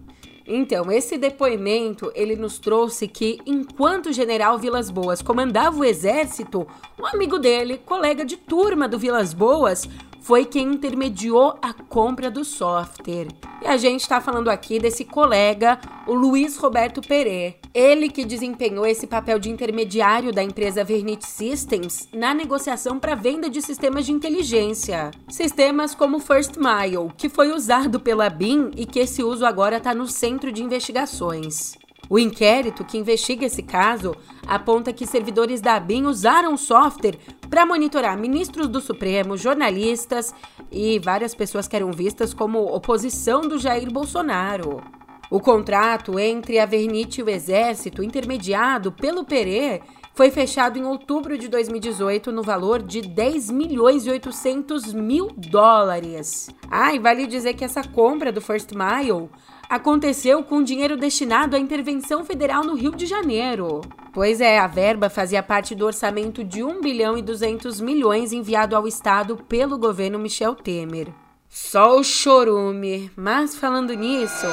Então, 0.47 0.89
esse 0.89 1.17
depoimento, 1.17 2.09
ele 2.15 2.37
nos 2.37 2.59
trouxe 2.59 3.09
que 3.09 3.39
enquanto 3.45 4.05
o 4.05 4.13
general 4.13 4.57
Vilas 4.57 4.89
Boas 4.89 5.21
comandava 5.21 5.77
o 5.77 5.83
exército, 5.83 6.65
um 6.97 7.05
amigo 7.05 7.37
dele, 7.37 7.77
colega 7.85 8.23
de 8.23 8.37
turma 8.37 8.87
do 8.87 8.97
Vilas 8.97 9.33
Boas, 9.33 9.85
foi 10.23 10.45
quem 10.45 10.69
intermediou 10.69 11.59
a 11.61 11.73
compra 11.73 12.31
do 12.31 12.45
software. 12.45 13.27
E 13.61 13.67
a 13.67 13.75
gente 13.75 14.01
está 14.01 14.21
falando 14.21 14.49
aqui 14.49 14.79
desse 14.79 15.03
colega, 15.03 15.77
o 16.07 16.13
Luiz 16.13 16.55
Roberto 16.55 17.01
Perê. 17.01 17.55
Ele 17.73 18.07
que 18.07 18.23
desempenhou 18.23 18.85
esse 18.85 19.05
papel 19.05 19.37
de 19.37 19.49
intermediário 19.49 20.31
da 20.31 20.41
empresa 20.41 20.83
Vernit 20.83 21.25
Systems 21.25 22.07
na 22.13 22.33
negociação 22.33 22.97
para 22.99 23.15
venda 23.15 23.49
de 23.49 23.61
sistemas 23.61 24.05
de 24.05 24.13
inteligência. 24.13 25.11
Sistemas 25.27 25.93
como 25.93 26.19
First 26.19 26.55
Mile, 26.55 27.11
que 27.17 27.27
foi 27.27 27.51
usado 27.51 27.99
pela 27.99 28.29
BIM 28.29 28.71
e 28.77 28.85
que 28.85 28.99
esse 28.99 29.21
uso 29.21 29.45
agora 29.45 29.77
está 29.77 29.93
no 29.93 30.07
centro 30.07 30.53
de 30.53 30.63
investigações. 30.63 31.73
O 32.09 32.19
inquérito 32.19 32.83
que 32.83 32.97
investiga 32.97 33.45
esse 33.45 33.63
caso 33.63 34.15
aponta 34.45 34.93
que 34.93 35.05
servidores 35.05 35.61
da 35.61 35.75
ABIN 35.75 36.05
usaram 36.05 36.57
software 36.57 37.17
para 37.49 37.65
monitorar 37.65 38.17
ministros 38.17 38.67
do 38.67 38.81
Supremo, 38.81 39.37
jornalistas 39.37 40.33
e 40.71 40.99
várias 40.99 41.33
pessoas 41.33 41.67
que 41.67 41.75
eram 41.75 41.91
vistas 41.91 42.33
como 42.33 42.59
oposição 42.59 43.41
do 43.41 43.57
Jair 43.57 43.91
Bolsonaro. 43.91 44.81
O 45.29 45.39
contrato 45.39 46.19
entre 46.19 46.59
a 46.59 46.65
Vernite 46.65 47.21
e 47.21 47.23
o 47.23 47.29
Exército, 47.29 48.03
intermediado 48.03 48.91
pelo 48.91 49.23
Perê, 49.23 49.81
foi 50.13 50.29
fechado 50.29 50.77
em 50.77 50.83
outubro 50.83 51.37
de 51.37 51.47
2018 51.47 52.31
no 52.31 52.43
valor 52.43 52.83
de 52.83 53.01
10 53.01 53.49
milhões 53.49 54.05
e 54.05 54.11
800 54.11 54.93
mil 54.93 55.31
dólares. 55.35 56.51
Ah, 56.69 56.93
e 56.93 56.99
vale 56.99 57.25
dizer 57.25 57.55
que 57.55 57.65
essa 57.65 57.83
compra 57.83 58.31
do 58.31 58.41
First 58.41 58.73
Mile 58.73 59.29
aconteceu 59.73 60.43
com 60.43 60.61
dinheiro 60.61 60.95
destinado 60.95 61.55
à 61.55 61.59
intervenção 61.59 62.23
federal 62.23 62.63
no 62.63 62.75
Rio 62.75 62.91
de 62.91 63.07
Janeiro. 63.07 63.81
Pois 64.13 64.39
é, 64.39 64.59
a 64.59 64.67
verba 64.67 65.09
fazia 65.09 65.41
parte 65.41 65.73
do 65.73 65.83
orçamento 65.83 66.43
de 66.43 66.63
1 66.63 66.79
bilhão 66.79 67.17
e 67.17 67.23
200 67.23 67.81
milhões 67.81 68.31
enviado 68.31 68.75
ao 68.75 68.87
estado 68.87 69.35
pelo 69.49 69.75
governo 69.79 70.19
Michel 70.19 70.53
Temer. 70.53 71.07
Só 71.49 71.97
o 71.97 72.03
chorume. 72.03 73.09
Mas 73.15 73.55
falando 73.55 73.95
nisso, 73.95 74.45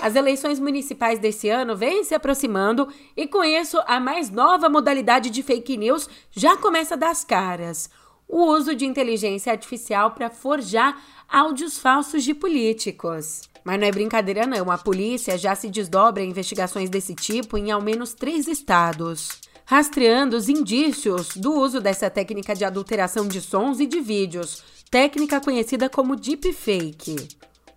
as 0.00 0.14
eleições 0.14 0.60
municipais 0.60 1.18
desse 1.18 1.48
ano 1.48 1.76
vêm 1.76 2.04
se 2.04 2.14
aproximando 2.14 2.86
e 3.16 3.26
com 3.26 3.42
isso 3.42 3.76
a 3.88 3.98
mais 3.98 4.30
nova 4.30 4.68
modalidade 4.68 5.30
de 5.30 5.42
fake 5.42 5.76
news 5.76 6.08
já 6.30 6.56
começa 6.56 6.94
a 6.94 6.96
dar 6.96 7.10
as 7.10 7.24
caras. 7.24 7.90
O 8.28 8.44
uso 8.44 8.76
de 8.76 8.86
inteligência 8.86 9.50
artificial 9.50 10.12
para 10.12 10.30
forjar 10.30 10.96
áudios 11.30 11.78
falsos 11.78 12.24
de 12.24 12.34
políticos. 12.34 13.42
Mas 13.62 13.78
não 13.78 13.86
é 13.86 13.92
brincadeira, 13.92 14.46
não. 14.46 14.70
A 14.70 14.78
polícia 14.78 15.38
já 15.38 15.54
se 15.54 15.68
desdobra 15.68 16.22
em 16.22 16.30
investigações 16.30 16.90
desse 16.90 17.14
tipo 17.14 17.56
em 17.56 17.70
ao 17.70 17.80
menos 17.80 18.14
três 18.14 18.48
estados, 18.48 19.40
rastreando 19.64 20.36
os 20.36 20.48
indícios 20.48 21.36
do 21.36 21.52
uso 21.52 21.80
dessa 21.80 22.10
técnica 22.10 22.54
de 22.54 22.64
adulteração 22.64 23.28
de 23.28 23.40
sons 23.40 23.78
e 23.78 23.86
de 23.86 24.00
vídeos, 24.00 24.62
técnica 24.90 25.40
conhecida 25.40 25.88
como 25.88 26.16
deepfake. 26.16 27.28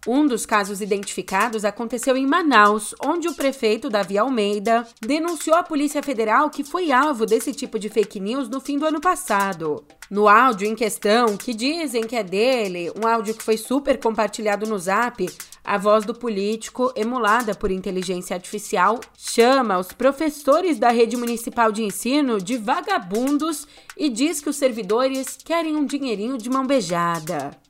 Um 0.05 0.27
dos 0.27 0.45
casos 0.45 0.81
identificados 0.81 1.63
aconteceu 1.63 2.17
em 2.17 2.27
Manaus, 2.27 2.93
onde 3.01 3.29
o 3.29 3.33
prefeito 3.33 3.89
Davi 3.89 4.17
Almeida 4.17 4.85
denunciou 4.99 5.55
à 5.55 5.63
Polícia 5.63 6.03
Federal 6.03 6.49
que 6.49 6.61
foi 6.61 6.91
alvo 6.91 7.25
desse 7.25 7.53
tipo 7.53 7.79
de 7.79 7.87
fake 7.87 8.19
news 8.19 8.49
no 8.49 8.59
fim 8.59 8.77
do 8.77 8.85
ano 8.85 8.99
passado. 8.99 9.81
No 10.09 10.27
áudio 10.27 10.67
em 10.67 10.75
questão, 10.75 11.37
que 11.37 11.53
dizem 11.53 12.03
que 12.03 12.17
é 12.17 12.23
dele, 12.23 12.91
um 13.01 13.07
áudio 13.07 13.33
que 13.33 13.41
foi 13.41 13.55
super 13.55 13.97
compartilhado 13.97 14.67
no 14.67 14.77
Zap, 14.77 15.25
a 15.63 15.77
voz 15.77 16.03
do 16.03 16.13
político, 16.13 16.91
emulada 16.97 17.55
por 17.55 17.71
inteligência 17.71 18.35
artificial, 18.35 18.99
chama 19.17 19.79
os 19.79 19.93
professores 19.93 20.77
da 20.77 20.89
rede 20.89 21.15
municipal 21.15 21.71
de 21.71 21.81
ensino 21.81 22.41
de 22.41 22.57
vagabundos 22.57 23.65
e 23.95 24.09
diz 24.09 24.41
que 24.41 24.49
os 24.49 24.57
servidores 24.57 25.37
querem 25.41 25.77
um 25.77 25.85
dinheirinho 25.85 26.37
de 26.37 26.49
mão 26.49 26.67
beijada. 26.67 27.62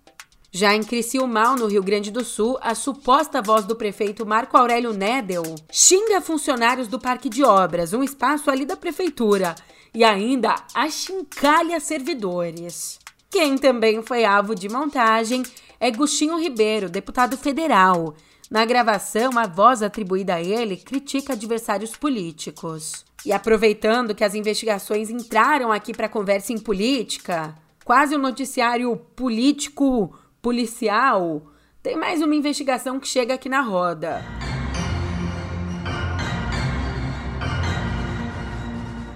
Já 0.55 0.75
em 0.75 0.83
Criciúmal, 0.83 1.55
no 1.55 1.65
Rio 1.65 1.81
Grande 1.81 2.11
do 2.11 2.23
Sul, 2.23 2.59
a 2.61 2.75
suposta 2.75 3.41
voz 3.41 3.65
do 3.65 3.75
prefeito 3.75 4.23
Marco 4.23 4.55
Aurélio 4.55 4.93
Nedel 4.93 5.41
xinga 5.71 6.21
funcionários 6.21 6.87
do 6.87 6.99
Parque 6.99 7.27
de 7.27 7.43
Obras, 7.43 7.91
um 7.91 8.03
espaço 8.03 8.51
ali 8.51 8.63
da 8.63 8.77
prefeitura, 8.77 9.55
e 9.95 10.03
ainda 10.03 10.55
achincalha 10.75 11.79
servidores. 11.79 12.99
Quem 13.31 13.57
também 13.57 14.03
foi 14.03 14.25
alvo 14.25 14.53
de 14.53 14.69
montagem 14.69 15.41
é 15.79 15.89
Gustinho 15.89 16.37
Ribeiro, 16.37 16.87
deputado 16.87 17.35
federal. 17.35 18.13
Na 18.47 18.63
gravação, 18.63 19.31
a 19.39 19.47
voz 19.47 19.81
atribuída 19.81 20.35
a 20.35 20.41
ele 20.41 20.77
critica 20.77 21.33
adversários 21.33 21.95
políticos. 21.95 23.03
E 23.25 23.33
aproveitando 23.33 24.13
que 24.13 24.23
as 24.23 24.35
investigações 24.35 25.09
entraram 25.09 25.71
aqui 25.71 25.95
para 25.95 26.07
conversa 26.07 26.53
em 26.53 26.59
política, 26.59 27.55
quase 27.83 28.15
um 28.15 28.19
noticiário 28.19 28.95
político 29.15 30.13
policial, 30.43 31.41
tem 31.81 31.95
mais 31.95 32.21
uma 32.21 32.35
investigação 32.35 32.99
que 32.99 33.07
chega 33.07 33.33
aqui 33.33 33.47
na 33.47 33.61
roda. 33.61 34.21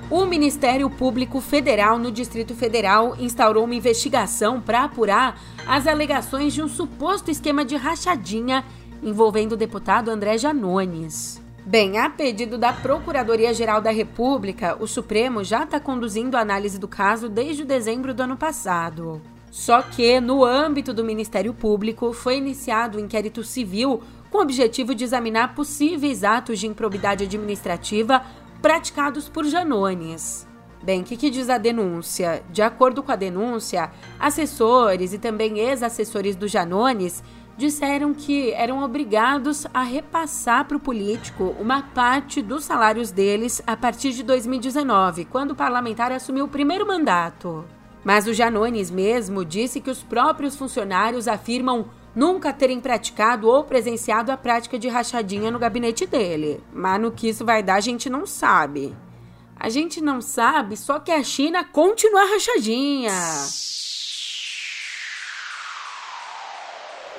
O 0.09 0.25
Ministério 0.25 0.89
Público 0.89 1.41
Federal 1.41 1.99
no 1.99 2.13
Distrito 2.13 2.55
Federal 2.55 3.13
instaurou 3.19 3.65
uma 3.65 3.75
investigação 3.75 4.61
para 4.61 4.85
apurar 4.85 5.37
as 5.67 5.85
alegações 5.85 6.53
de 6.53 6.61
um 6.61 6.69
suposto 6.69 7.29
esquema 7.29 7.65
de 7.65 7.75
rachadinha 7.75 8.63
envolvendo 9.03 9.51
o 9.51 9.57
deputado 9.57 10.09
André 10.09 10.37
Janones. 10.37 11.41
Bem, 11.65 11.97
a 11.97 12.09
pedido 12.09 12.57
da 12.57 12.71
Procuradoria-Geral 12.71 13.81
da 13.81 13.91
República, 13.91 14.77
o 14.79 14.87
Supremo 14.87 15.43
já 15.43 15.65
está 15.65 15.77
conduzindo 15.77 16.37
a 16.37 16.39
análise 16.39 16.79
do 16.79 16.87
caso 16.87 17.27
desde 17.27 17.65
dezembro 17.65 18.13
do 18.13 18.23
ano 18.23 18.37
passado. 18.37 19.21
Só 19.51 19.81
que, 19.81 20.19
no 20.19 20.43
âmbito 20.43 20.93
do 20.93 21.03
Ministério 21.03 21.53
Público, 21.53 22.13
foi 22.13 22.37
iniciado 22.37 22.97
o 22.97 23.01
um 23.01 23.05
inquérito 23.05 23.43
civil 23.43 24.01
com 24.29 24.39
o 24.39 24.41
objetivo 24.41 24.93
de 24.93 25.03
examinar 25.03 25.55
possíveis 25.55 26.23
atos 26.23 26.59
de 26.59 26.67
improbidade 26.67 27.23
administrativa 27.23 28.23
praticados 28.61 29.29
por 29.29 29.45
Janones. 29.45 30.47
Bem, 30.83 31.01
o 31.01 31.03
que, 31.03 31.17
que, 31.17 31.29
diz 31.29 31.49
a 31.49 31.57
denúncia? 31.57 32.43
De 32.51 32.61
acordo 32.61 33.01
com 33.01 33.11
a 33.11 33.15
denúncia, 33.15 33.91
assessores 34.19 35.11
e 35.11 35.17
também 35.17 35.59
ex-assessores 35.59 36.35
do 36.35 36.47
Janones 36.47 37.23
disseram 37.57 38.13
que 38.13 38.51
eram 38.51 38.83
obrigados 38.83 39.65
a 39.73 39.81
repassar 39.81 40.65
para 40.65 40.77
o 40.77 40.79
político 40.79 41.55
uma 41.59 41.81
parte 41.81 42.41
dos 42.41 42.63
salários 42.63 43.09
deles 43.09 43.61
a 43.65 43.75
partir 43.75 44.11
de 44.11 44.21
2019, 44.21 45.25
quando 45.25 45.51
o 45.51 45.55
parlamentar 45.55 46.11
assumiu 46.11 46.45
o 46.45 46.49
primeiro 46.49 46.85
mandato. 46.85 47.65
Mas 48.03 48.27
o 48.27 48.33
Janones 48.33 48.89
mesmo 48.89 49.43
disse 49.43 49.81
que 49.81 49.89
os 49.89 50.01
próprios 50.01 50.55
funcionários 50.55 51.27
afirmam 51.27 51.89
nunca 52.15 52.51
terem 52.51 52.79
praticado 52.79 53.47
ou 53.47 53.63
presenciado 53.63 54.31
a 54.31 54.37
prática 54.37 54.79
de 54.79 54.87
rachadinha 54.87 55.51
no 55.51 55.59
gabinete 55.59 56.05
dele. 56.05 56.63
Mas 56.73 56.99
no 56.99 57.11
que 57.11 57.29
isso 57.29 57.45
vai 57.45 57.61
dar, 57.61 57.75
a 57.75 57.81
gente 57.81 58.09
não 58.09 58.25
sabe. 58.25 58.95
A 59.59 59.69
gente 59.69 60.01
não 60.01 60.21
sabe, 60.21 60.77
só 60.77 60.99
que 60.99 61.11
a 61.11 61.23
China 61.23 61.63
continua 61.63 62.25
rachadinha. 62.25 63.11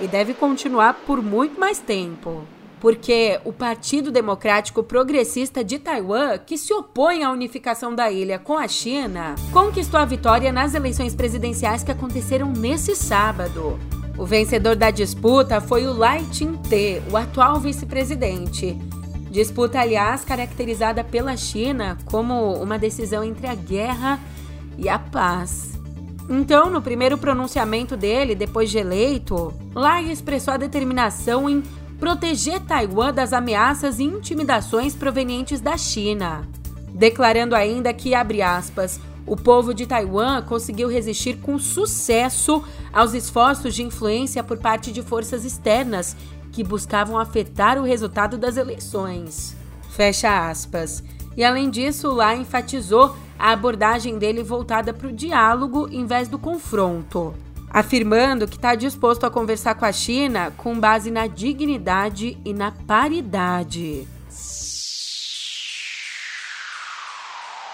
E 0.00 0.06
deve 0.06 0.34
continuar 0.34 0.94
por 0.94 1.20
muito 1.20 1.58
mais 1.58 1.80
tempo. 1.80 2.46
Porque 2.80 3.40
o 3.44 3.52
Partido 3.52 4.10
Democrático 4.10 4.82
Progressista 4.82 5.64
de 5.64 5.78
Taiwan, 5.78 6.38
que 6.38 6.56
se 6.56 6.72
opõe 6.72 7.22
à 7.22 7.30
unificação 7.30 7.94
da 7.94 8.10
ilha 8.10 8.38
com 8.38 8.56
a 8.56 8.68
China, 8.68 9.34
conquistou 9.52 9.98
a 9.98 10.04
vitória 10.04 10.52
nas 10.52 10.74
eleições 10.74 11.14
presidenciais 11.14 11.82
que 11.82 11.90
aconteceram 11.90 12.50
nesse 12.50 12.94
sábado. 12.94 13.78
O 14.16 14.24
vencedor 14.24 14.74
da 14.74 14.90
disputa 14.90 15.60
foi 15.60 15.86
o 15.86 15.92
Lai 15.92 16.24
Ching-te, 16.32 17.02
o 17.10 17.16
atual 17.16 17.60
vice-presidente. 17.60 18.76
Disputa, 19.30 19.80
aliás, 19.80 20.24
caracterizada 20.24 21.04
pela 21.04 21.36
China 21.36 21.98
como 22.06 22.54
uma 22.54 22.78
decisão 22.78 23.22
entre 23.22 23.46
a 23.46 23.54
guerra 23.54 24.18
e 24.76 24.88
a 24.88 24.98
paz. 24.98 25.78
Então, 26.28 26.68
no 26.68 26.82
primeiro 26.82 27.16
pronunciamento 27.16 27.96
dele, 27.96 28.34
depois 28.34 28.70
de 28.70 28.78
eleito, 28.78 29.52
Lai 29.74 30.10
expressou 30.10 30.54
a 30.54 30.58
determinação 30.58 31.48
em 31.48 31.62
proteger 31.98 32.60
Taiwan 32.60 33.12
das 33.12 33.32
ameaças 33.32 33.98
e 33.98 34.04
intimidações 34.04 34.94
provenientes 34.94 35.60
da 35.60 35.76
China, 35.76 36.48
declarando 36.94 37.54
ainda 37.54 37.92
que, 37.92 38.14
abre 38.14 38.40
aspas, 38.40 39.00
o 39.26 39.36
povo 39.36 39.74
de 39.74 39.86
Taiwan 39.86 40.42
conseguiu 40.42 40.88
resistir 40.88 41.38
com 41.38 41.58
sucesso 41.58 42.62
aos 42.92 43.12
esforços 43.12 43.74
de 43.74 43.82
influência 43.82 44.42
por 44.42 44.58
parte 44.58 44.90
de 44.90 45.02
forças 45.02 45.44
externas 45.44 46.16
que 46.52 46.64
buscavam 46.64 47.18
afetar 47.18 47.78
o 47.78 47.84
resultado 47.84 48.38
das 48.38 48.56
eleições. 48.56 49.54
Fecha 49.90 50.48
aspas. 50.48 51.02
E 51.36 51.44
além 51.44 51.68
disso, 51.68 52.10
lá 52.10 52.34
enfatizou 52.34 53.14
a 53.38 53.52
abordagem 53.52 54.18
dele 54.18 54.42
voltada 54.42 54.92
para 54.94 55.08
o 55.08 55.12
diálogo 55.12 55.88
em 55.92 56.06
vez 56.06 56.26
do 56.26 56.38
confronto 56.38 57.34
afirmando 57.70 58.46
que 58.46 58.56
está 58.56 58.74
disposto 58.74 59.24
a 59.24 59.30
conversar 59.30 59.74
com 59.74 59.84
a 59.84 59.92
China 59.92 60.52
com 60.56 60.78
base 60.78 61.10
na 61.10 61.26
dignidade 61.26 62.38
e 62.44 62.52
na 62.52 62.72
paridade. 62.72 64.06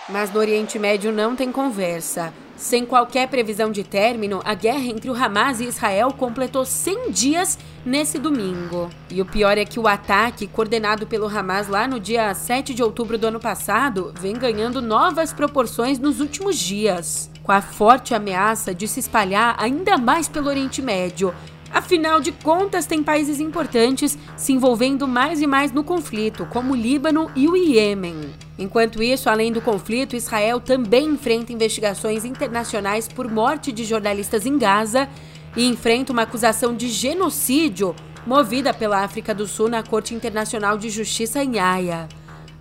Mas 0.08 0.30
no 0.30 0.38
Oriente 0.38 0.78
Médio 0.78 1.10
não 1.10 1.34
tem 1.34 1.50
conversa. 1.50 2.32
Sem 2.56 2.86
qualquer 2.86 3.28
previsão 3.28 3.72
de 3.72 3.82
término, 3.82 4.40
a 4.44 4.54
guerra 4.54 4.86
entre 4.86 5.10
o 5.10 5.14
Hamas 5.14 5.60
e 5.60 5.64
Israel 5.64 6.12
completou 6.12 6.64
100 6.64 7.10
dias 7.10 7.58
nesse 7.84 8.18
domingo. 8.18 8.90
E 9.10 9.20
o 9.20 9.26
pior 9.26 9.58
é 9.58 9.64
que 9.64 9.80
o 9.80 9.88
ataque, 9.88 10.46
coordenado 10.46 11.06
pelo 11.06 11.26
Hamas 11.26 11.68
lá 11.68 11.88
no 11.88 11.98
dia 11.98 12.32
7 12.32 12.72
de 12.72 12.82
outubro 12.82 13.18
do 13.18 13.26
ano 13.26 13.40
passado, 13.40 14.14
vem 14.20 14.34
ganhando 14.34 14.80
novas 14.80 15.32
proporções 15.32 15.98
nos 15.98 16.20
últimos 16.20 16.56
dias, 16.56 17.30
com 17.44 17.52
a 17.52 17.62
forte 17.62 18.14
ameaça 18.14 18.74
de 18.74 18.88
se 18.88 18.98
espalhar 18.98 19.54
ainda 19.58 19.96
mais 19.96 20.26
pelo 20.26 20.48
Oriente 20.48 20.82
Médio, 20.82 21.32
Afinal 21.74 22.20
de 22.20 22.30
contas, 22.30 22.86
tem 22.86 23.02
países 23.02 23.40
importantes 23.40 24.16
se 24.36 24.52
envolvendo 24.52 25.08
mais 25.08 25.42
e 25.42 25.46
mais 25.46 25.72
no 25.72 25.82
conflito, 25.82 26.46
como 26.46 26.72
o 26.72 26.76
Líbano 26.76 27.28
e 27.34 27.48
o 27.48 27.56
Iêmen. 27.56 28.32
Enquanto 28.56 29.02
isso, 29.02 29.28
além 29.28 29.50
do 29.50 29.60
conflito, 29.60 30.14
Israel 30.14 30.60
também 30.60 31.06
enfrenta 31.06 31.52
investigações 31.52 32.24
internacionais 32.24 33.08
por 33.08 33.28
morte 33.28 33.72
de 33.72 33.82
jornalistas 33.82 34.46
em 34.46 34.56
Gaza 34.56 35.08
e 35.56 35.66
enfrenta 35.66 36.12
uma 36.12 36.22
acusação 36.22 36.76
de 36.76 36.88
genocídio 36.88 37.92
movida 38.24 38.72
pela 38.72 39.02
África 39.02 39.34
do 39.34 39.48
Sul 39.48 39.68
na 39.68 39.82
Corte 39.82 40.14
Internacional 40.14 40.78
de 40.78 40.88
Justiça 40.88 41.42
em 41.42 41.58
Haia. 41.58 42.08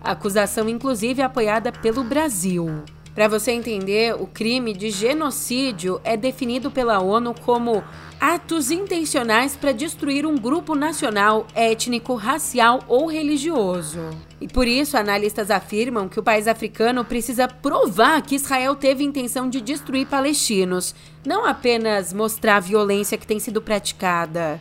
Acusação, 0.03 0.67
inclusive, 0.67 1.21
é 1.21 1.25
apoiada 1.25 1.71
pelo 1.71 2.03
Brasil. 2.03 2.83
Para 3.13 3.27
você 3.27 3.51
entender, 3.51 4.15
o 4.15 4.25
crime 4.25 4.73
de 4.73 4.89
genocídio 4.89 6.01
é 6.03 6.17
definido 6.17 6.71
pela 6.71 6.99
ONU 6.99 7.35
como 7.45 7.83
atos 8.19 8.71
intencionais 8.71 9.55
para 9.55 9.71
destruir 9.71 10.25
um 10.25 10.35
grupo 10.35 10.73
nacional, 10.73 11.45
étnico, 11.53 12.15
racial 12.15 12.79
ou 12.87 13.05
religioso. 13.05 13.99
E 14.41 14.47
por 14.47 14.67
isso, 14.67 14.97
analistas 14.97 15.51
afirmam 15.51 16.09
que 16.09 16.19
o 16.19 16.23
país 16.23 16.47
africano 16.47 17.05
precisa 17.05 17.47
provar 17.47 18.19
que 18.23 18.35
Israel 18.35 18.75
teve 18.75 19.03
intenção 19.03 19.47
de 19.47 19.61
destruir 19.61 20.07
palestinos, 20.07 20.95
não 21.23 21.45
apenas 21.45 22.13
mostrar 22.13 22.55
a 22.55 22.61
violência 22.61 23.17
que 23.17 23.27
tem 23.27 23.39
sido 23.39 23.61
praticada. 23.61 24.59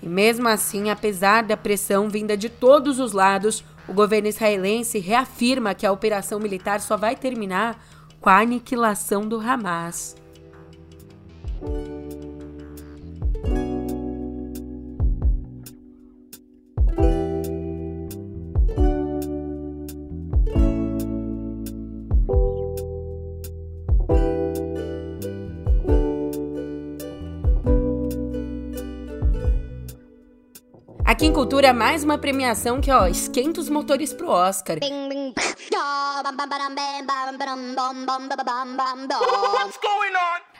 E 0.00 0.08
mesmo 0.08 0.46
assim, 0.46 0.88
apesar 0.88 1.42
da 1.42 1.56
pressão 1.56 2.08
vinda 2.08 2.36
de 2.36 2.48
todos 2.48 3.00
os 3.00 3.12
lados, 3.12 3.64
o 3.88 3.92
governo 3.94 4.28
israelense 4.28 4.98
reafirma 4.98 5.74
que 5.74 5.86
a 5.86 5.92
operação 5.92 6.38
militar 6.38 6.80
só 6.80 6.96
vai 6.96 7.16
terminar 7.16 7.82
com 8.20 8.28
a 8.28 8.38
aniquilação 8.38 9.26
do 9.26 9.40
Hamas. 9.40 10.14
Cultura, 31.38 31.72
mais 31.72 32.02
uma 32.02 32.18
premiação 32.18 32.80
que, 32.80 32.90
ó, 32.90 33.06
esquenta 33.06 33.60
os 33.60 33.68
motores 33.70 34.12
pro 34.12 34.28
Oscar. 34.28 34.76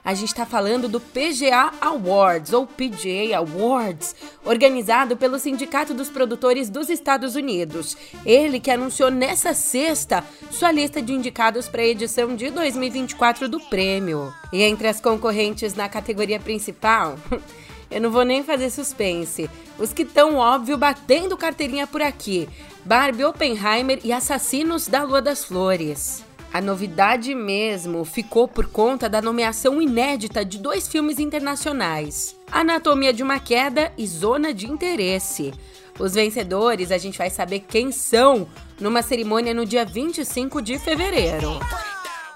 A 0.05 0.15
gente 0.15 0.29
está 0.29 0.47
falando 0.47 0.89
do 0.89 1.01
PGA 1.01 1.73
Awards, 1.81 2.53
ou 2.53 2.65
PGA 2.65 3.37
Awards, 3.39 4.15
organizado 4.45 5.17
pelo 5.17 5.41
Sindicato 5.41 5.93
dos 5.93 6.09
Produtores 6.11 6.71
dos 6.71 6.89
Estados 6.89 7.35
Unidos. 7.35 7.97
Ele 8.25 8.61
que 8.61 8.71
anunciou 8.71 9.11
nessa 9.11 9.55
sexta 9.55 10.23
sua 10.49 10.71
lista 10.71 11.03
de 11.03 11.13
indicados 11.13 11.69
para 11.69 11.83
a 11.83 11.87
edição 11.87 12.37
de 12.37 12.51
2024 12.51 13.49
do 13.49 13.59
prêmio. 13.59 14.33
E 14.53 14.63
entre 14.63 14.87
as 14.87 15.01
concorrentes 15.01 15.75
na 15.75 15.89
categoria 15.89 16.39
principal. 16.39 17.19
Eu 17.91 18.01
não 18.01 18.11
vou 18.11 18.25
nem 18.25 18.43
fazer 18.43 18.71
suspense. 18.71 19.49
Os 19.79 19.93
que 19.93 20.03
estão, 20.03 20.37
óbvio, 20.37 20.77
batendo 20.77 21.37
carteirinha 21.37 21.87
por 21.87 22.03
aqui: 22.03 22.49
Barbie 22.85 23.25
Oppenheimer 23.25 23.99
e 24.05 24.13
Assassinos 24.13 24.87
da 24.87 25.03
Lua 25.03 25.23
das 25.23 25.45
Flores. 25.45 26.25
A 26.53 26.61
novidade 26.61 27.35
mesmo 27.35 28.05
ficou 28.05 28.49
por 28.49 28.67
conta 28.67 29.09
da 29.09 29.21
nomeação 29.21 29.83
inédita 29.83 30.45
de 30.45 30.59
dois 30.59 30.89
filmes 30.89 31.19
internacionais: 31.19 32.37
Anatomia 32.51 33.13
de 33.13 33.23
uma 33.23 33.39
Queda 33.39 33.93
e 33.97 34.07
Zona 34.07 34.53
de 34.53 34.67
Interesse. 34.67 35.53
Os 35.99 36.15
vencedores 36.15 36.93
a 36.93 36.99
gente 36.99 37.19
vai 37.19 37.29
saber 37.29 37.61
quem 37.61 37.91
são 37.91 38.47
numa 38.81 39.03
cerimônia 39.03 39.53
no 39.53 39.67
dia 39.67 39.85
25 39.85 40.63
de 40.63 40.79
fevereiro. 40.79 41.59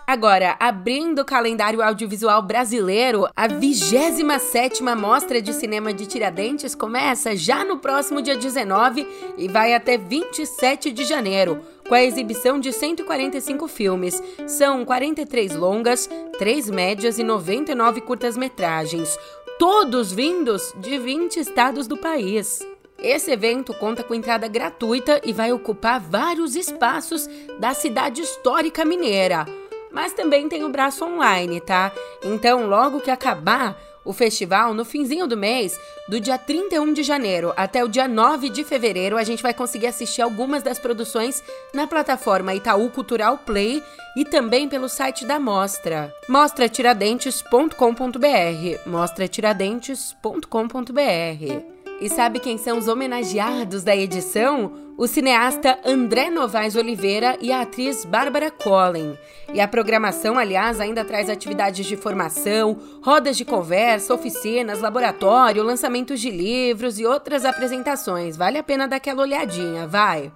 Agora, 0.06 0.56
abrindo 0.58 1.22
o 1.22 1.24
calendário 1.24 1.80
audiovisual 1.80 2.42
brasileiro, 2.42 3.28
a 3.36 3.48
27ª 3.48 4.96
Mostra 4.98 5.40
de 5.40 5.52
Cinema 5.52 5.92
de 5.94 6.06
Tiradentes 6.06 6.74
começa 6.74 7.36
já 7.36 7.64
no 7.64 7.78
próximo 7.78 8.20
dia 8.20 8.36
19 8.36 9.06
e 9.38 9.46
vai 9.48 9.74
até 9.74 9.96
27 9.96 10.90
de 10.90 11.04
janeiro, 11.04 11.60
com 11.88 11.94
a 11.94 12.02
exibição 12.02 12.58
de 12.58 12.72
145 12.72 13.68
filmes. 13.68 14.20
São 14.48 14.84
43 14.84 15.54
longas, 15.54 16.10
3 16.36 16.68
médias 16.68 17.18
e 17.18 17.22
99 17.22 18.00
curtas-metragens, 18.00 19.16
todos 19.56 20.12
vindos 20.12 20.74
de 20.78 20.98
20 20.98 21.38
estados 21.38 21.86
do 21.86 21.96
país. 21.96 22.58
Esse 22.98 23.30
evento 23.30 23.72
conta 23.74 24.02
com 24.02 24.14
entrada 24.14 24.48
gratuita 24.48 25.20
e 25.24 25.32
vai 25.32 25.52
ocupar 25.52 26.00
vários 26.00 26.56
espaços 26.56 27.28
da 27.58 27.72
cidade 27.72 28.20
histórica 28.20 28.84
mineira 28.84 29.61
mas 29.92 30.12
também 30.12 30.48
tem 30.48 30.64
o 30.64 30.68
braço 30.68 31.04
online, 31.04 31.60
tá? 31.60 31.92
Então, 32.22 32.66
logo 32.66 33.00
que 33.00 33.10
acabar 33.10 33.76
o 34.04 34.12
festival, 34.12 34.74
no 34.74 34.84
finzinho 34.84 35.26
do 35.26 35.36
mês, 35.36 35.78
do 36.08 36.20
dia 36.20 36.36
31 36.36 36.92
de 36.92 37.02
janeiro 37.02 37.52
até 37.56 37.84
o 37.84 37.88
dia 37.88 38.08
9 38.08 38.48
de 38.48 38.64
fevereiro, 38.64 39.16
a 39.16 39.22
gente 39.22 39.42
vai 39.42 39.54
conseguir 39.54 39.86
assistir 39.86 40.22
algumas 40.22 40.62
das 40.62 40.78
produções 40.78 41.42
na 41.72 41.86
plataforma 41.86 42.54
Itaú 42.54 42.90
Cultural 42.90 43.38
Play 43.38 43.82
e 44.16 44.24
também 44.24 44.68
pelo 44.68 44.88
site 44.88 45.24
da 45.24 45.38
Mostra, 45.38 46.12
mostratiradentes.com.br, 46.28 48.86
mostratiradentes.com.br. 48.86 51.81
E 52.00 52.08
sabe 52.08 52.40
quem 52.40 52.58
são 52.58 52.78
os 52.78 52.88
homenageados 52.88 53.84
da 53.84 53.94
edição? 53.94 54.72
O 54.98 55.06
cineasta 55.06 55.78
André 55.84 56.30
Novaes 56.30 56.76
Oliveira 56.76 57.36
e 57.40 57.52
a 57.52 57.62
atriz 57.62 58.04
Bárbara 58.04 58.50
Collen. 58.50 59.16
E 59.54 59.60
a 59.60 59.68
programação, 59.68 60.36
aliás, 60.36 60.80
ainda 60.80 61.04
traz 61.04 61.30
atividades 61.30 61.86
de 61.86 61.96
formação, 61.96 62.76
rodas 63.02 63.36
de 63.36 63.44
conversa, 63.44 64.14
oficinas, 64.14 64.80
laboratório, 64.80 65.62
lançamentos 65.62 66.20
de 66.20 66.30
livros 66.30 66.98
e 66.98 67.06
outras 67.06 67.44
apresentações. 67.44 68.36
Vale 68.36 68.58
a 68.58 68.62
pena 68.62 68.88
dar 68.88 68.96
aquela 68.96 69.22
olhadinha, 69.22 69.86
vai! 69.86 70.30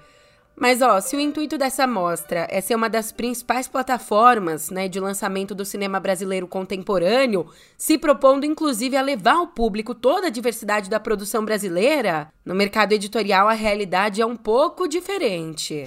Mas 0.59 0.81
ó, 0.81 1.01
se 1.03 1.15
o 1.15 1.21
intuito 1.21 1.59
dessa 1.59 1.87
mostra 1.87 2.47
é 2.51 2.63
ser 2.63 2.75
uma 2.75 2.89
das 2.89 3.13
principais 3.13 3.69
plataformas, 3.69 4.71
né, 4.71 4.89
de 4.89 4.99
lançamento 4.99 5.55
do 5.55 5.67
cinema 5.67 6.01
brasileiro 6.01 6.49
contemporâneo, 6.49 7.47
se 7.77 7.99
propondo 7.99 8.47
inclusive 8.47 8.97
a 8.97 9.03
levar 9.03 9.35
ao 9.35 9.49
público 9.49 9.95
toda 9.95 10.29
a 10.29 10.31
diversidade 10.31 10.89
da 10.89 10.99
produção 10.99 11.45
brasileira, 11.45 12.33
no 12.43 12.55
mercado 12.55 12.93
editorial 12.93 13.49
a 13.49 13.53
realidade 13.53 14.23
é 14.23 14.27
um 14.27 14.37
pouco 14.37 14.89
diferente. 14.89 15.85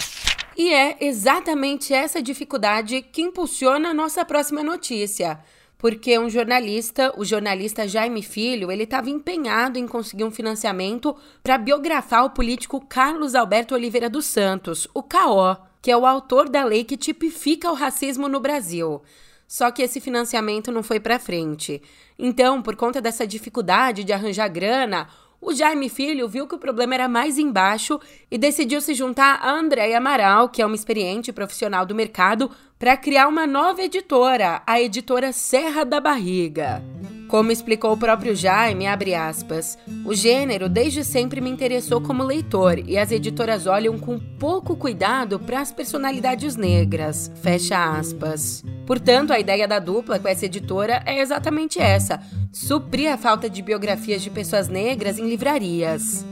E 0.56 0.72
é 0.72 0.98
exatamente 1.02 1.94
essa 1.94 2.22
dificuldade 2.22 3.02
que 3.02 3.22
impulsiona 3.22 3.90
a 3.90 3.94
nossa 3.94 4.24
próxima 4.24 4.62
notícia 4.62 5.40
porque 5.80 6.20
um 6.20 6.30
jornalista, 6.30 7.14
o 7.18 7.24
jornalista 7.24 7.88
Jaime 7.88 8.22
Filho, 8.22 8.70
ele 8.70 8.84
estava 8.84 9.10
empenhado 9.10 9.80
em 9.80 9.88
conseguir 9.88 10.26
um 10.26 10.30
financiamento 10.30 11.16
para 11.42 11.58
biografar 11.58 12.26
o 12.26 12.32
político 12.32 12.86
Carlos 12.86 13.34
Alberto 13.34 13.74
Oliveira 13.74 14.10
dos 14.10 14.26
Santos, 14.26 14.90
o 14.94 15.02
CAO, 15.02 15.58
que 15.82 15.90
é 15.90 15.96
o 15.96 16.06
autor 16.06 16.50
da 16.50 16.66
lei 16.66 16.84
que 16.84 16.98
tipifica 16.98 17.72
o 17.72 17.76
racismo 17.76 18.28
no 18.28 18.42
Brasil. 18.42 19.02
Só 19.48 19.72
que 19.72 19.82
esse 19.82 20.02
financiamento 20.02 20.70
não 20.70 20.84
foi 20.84 21.00
para 21.00 21.18
frente. 21.18 21.82
Então, 22.20 22.62
por 22.62 22.76
conta 22.76 23.00
dessa 23.00 23.26
dificuldade 23.26 24.04
de 24.04 24.12
arranjar 24.12 24.50
grana, 24.50 25.08
o 25.42 25.54
Jaime 25.54 25.90
Filho 25.90 26.28
viu 26.28 26.46
que 26.48 26.56
o 26.56 26.60
problema 26.60 26.94
era 26.94 27.08
mais 27.08 27.38
embaixo 27.38 28.00
e 28.30 28.38
decidiu 28.38 28.82
se 28.82 28.94
juntar 28.94 29.40
a 29.42 29.52
Andréia 29.52 29.98
Amaral, 29.98 30.50
que 30.50 30.62
é 30.62 30.66
uma 30.66 30.76
experiente 30.76 31.32
profissional 31.32 31.86
do 31.86 31.96
mercado, 31.96 32.52
para 32.78 32.98
criar 32.98 33.28
uma 33.28 33.48
nova 33.48 33.82
editora, 33.82 34.62
a 34.66 34.82
editora 34.82 35.32
Serra 35.32 35.84
da 35.84 36.00
Barriga. 36.00 36.84
Como 37.28 37.52
explicou 37.52 37.94
o 37.94 37.98
próprio 37.98 38.36
Jaime, 38.36 38.86
aspas, 38.88 39.78
o 40.04 40.16
gênero 40.16 40.68
desde 40.68 41.04
sempre 41.04 41.40
me 41.40 41.50
interessou 41.50 42.02
como 42.02 42.24
leitor 42.24 42.80
e 42.88 42.98
as 42.98 43.12
editoras 43.12 43.68
olham 43.68 44.00
com 44.00 44.18
pouco 44.18 44.76
cuidado 44.76 45.40
para 45.40 45.62
as 45.62 45.72
personalidades 45.72 46.56
negras, 46.56 47.32
fecha 47.42 47.98
aspas. 47.98 48.64
Portanto, 48.90 49.32
a 49.32 49.40
ideia 49.40 49.68
da 49.68 49.78
dupla 49.78 50.18
com 50.18 50.28
essa 50.28 50.48
editora 50.48 51.04
é 51.06 51.20
exatamente 51.20 51.80
essa: 51.80 52.20
suprir 52.52 53.14
a 53.14 53.20
falta 53.20 53.48
de 53.48 53.62
biografias 53.62 54.20
de 54.20 54.32
pessoas 54.32 54.68
negras 54.68 55.20
em 55.20 55.30
livrarias. 55.30 56.26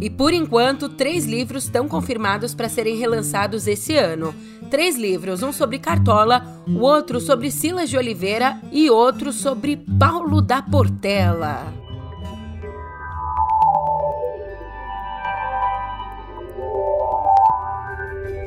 E 0.00 0.08
por 0.08 0.32
enquanto, 0.32 0.88
três 0.88 1.24
livros 1.24 1.64
estão 1.64 1.88
confirmados 1.88 2.54
para 2.54 2.68
serem 2.68 2.94
relançados 2.94 3.66
esse 3.66 3.96
ano. 3.96 4.32
Três 4.70 4.96
livros, 4.96 5.42
um 5.42 5.52
sobre 5.52 5.80
Cartola, 5.80 6.62
o 6.68 6.82
outro 6.82 7.20
sobre 7.20 7.50
Silas 7.50 7.90
de 7.90 7.96
Oliveira 7.96 8.60
e 8.70 8.88
outro 8.88 9.32
sobre 9.32 9.76
Paulo 9.76 10.40
da 10.40 10.62
Portela. 10.62 11.83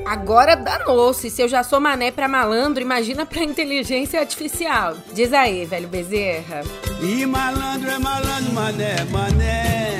Agora 0.08 0.56
danou-se. 0.56 1.30
Se 1.30 1.42
eu 1.42 1.50
já 1.50 1.64
sou 1.64 1.82
mané 1.82 2.12
pra 2.12 2.30
malandro, 2.30 2.82
imagina 2.82 3.26
pra 3.26 3.44
inteligência 3.44 4.22
artificial. 4.22 4.96
Diz 5.14 5.34
aí, 5.34 5.66
velho 5.66 5.90
Bezerra. 5.90 6.62
E 7.02 7.26
malandro 7.26 7.90
é 7.90 8.00
malandro, 8.00 8.54
mané, 8.54 9.04
mané. 9.12 10.00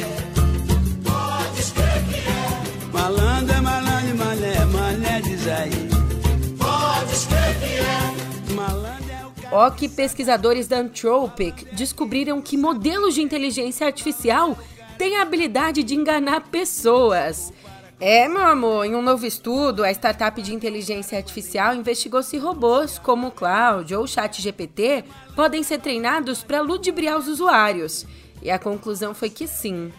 Malandro 2.94 3.54
é 3.54 3.62
malandro, 3.62 4.18
mané, 4.18 4.66
mané, 4.66 5.22
diz 5.22 5.46
aí. 5.46 5.90
Pode 6.58 7.28
que 7.60 7.76
é. 7.76 8.54
Malandro 8.54 9.12
é 9.12 9.26
o 9.26 9.56
Ó 9.56 9.70
que 9.72 9.90
pesquisadores 9.90 10.70
da 10.70 10.78
Anthropic 10.78 11.68
descobriram 11.74 12.42
que 12.42 12.56
modelos 12.56 13.14
de 13.14 13.22
inteligência 13.22 13.86
artificial 13.86 14.58
têm 14.98 15.18
a 15.18 15.22
habilidade 15.22 15.84
de 15.84 15.96
enganar 15.96 16.48
pessoas. 16.50 17.52
É, 18.00 18.28
meu 18.28 18.44
amor, 18.44 18.86
em 18.86 18.96
um 18.96 19.02
novo 19.02 19.26
estudo, 19.26 19.84
a 19.84 19.90
startup 19.92 20.40
de 20.40 20.54
inteligência 20.54 21.18
artificial 21.18 21.74
investigou 21.74 22.22
se 22.22 22.38
robôs 22.38 23.00
como 23.00 23.28
o 23.28 23.32
Cloud 23.32 23.96
ou 23.96 24.04
o 24.04 24.08
ChatGPT 24.08 25.04
podem 25.36 25.64
ser 25.64 25.80
treinados 25.80 26.44
para 26.44 26.62
ludibriar 26.62 27.18
os 27.18 27.28
usuários. 27.28 28.06
E 28.44 28.52
a 28.52 28.60
conclusão 28.60 29.16
foi 29.16 29.32
que 29.32 29.48
sim 29.48 29.92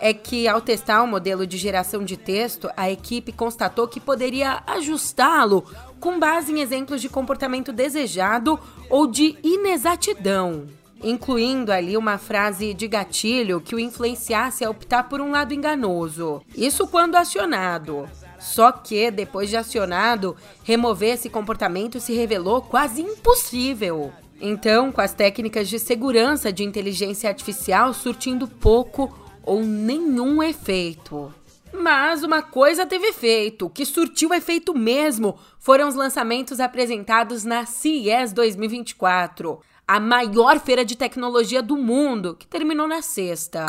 é 0.00 0.12
que, 0.14 0.48
ao 0.48 0.60
testar 0.60 1.02
o 1.02 1.04
um 1.04 1.06
modelo 1.06 1.46
de 1.46 1.58
geração 1.58 2.02
de 2.02 2.16
texto, 2.16 2.70
a 2.76 2.90
equipe 2.90 3.30
constatou 3.30 3.86
que 3.86 4.00
poderia 4.00 4.62
ajustá-lo 4.66 5.64
com 6.00 6.18
base 6.18 6.50
em 6.50 6.60
exemplos 6.60 7.00
de 7.00 7.08
comportamento 7.10 7.72
desejado 7.72 8.58
ou 8.88 9.06
de 9.06 9.36
inexatidão, 9.42 10.66
incluindo 11.02 11.72
ali 11.72 11.96
uma 11.96 12.18
frase 12.18 12.72
de 12.74 12.88
gatilho 12.88 13.60
que 13.60 13.74
o 13.74 13.78
influenciasse 13.78 14.64
a 14.64 14.70
optar 14.70 15.04
por 15.04 15.20
um 15.20 15.30
lado 15.30 15.52
enganoso. 15.52 16.42
Isso 16.56 16.86
quando 16.86 17.16
acionado. 17.16 18.08
Só 18.38 18.70
que, 18.70 19.10
depois 19.10 19.48
de 19.48 19.56
acionado, 19.56 20.36
remover 20.62 21.14
esse 21.14 21.30
comportamento 21.30 21.98
se 21.98 22.12
revelou 22.12 22.60
quase 22.60 23.00
impossível. 23.00 24.12
Então, 24.40 24.92
com 24.92 25.00
as 25.00 25.14
técnicas 25.14 25.68
de 25.68 25.78
segurança 25.78 26.52
de 26.52 26.64
inteligência 26.64 27.28
artificial 27.28 27.94
surtindo 27.94 28.46
pouco 28.46 29.16
ou 29.42 29.62
nenhum 29.62 30.42
efeito. 30.42 31.32
Mas 31.72 32.22
uma 32.22 32.40
coisa 32.40 32.86
teve 32.86 33.08
efeito, 33.08 33.68
que 33.68 33.84
surtiu 33.84 34.32
efeito 34.32 34.74
mesmo, 34.74 35.36
foram 35.58 35.88
os 35.88 35.94
lançamentos 35.94 36.60
apresentados 36.60 37.44
na 37.44 37.66
CES 37.66 38.32
2024, 38.32 39.60
a 39.86 40.00
maior 40.00 40.58
feira 40.60 40.84
de 40.84 40.96
tecnologia 40.96 41.62
do 41.62 41.76
mundo, 41.76 42.34
que 42.34 42.46
terminou 42.46 42.88
na 42.88 43.02
sexta. 43.02 43.66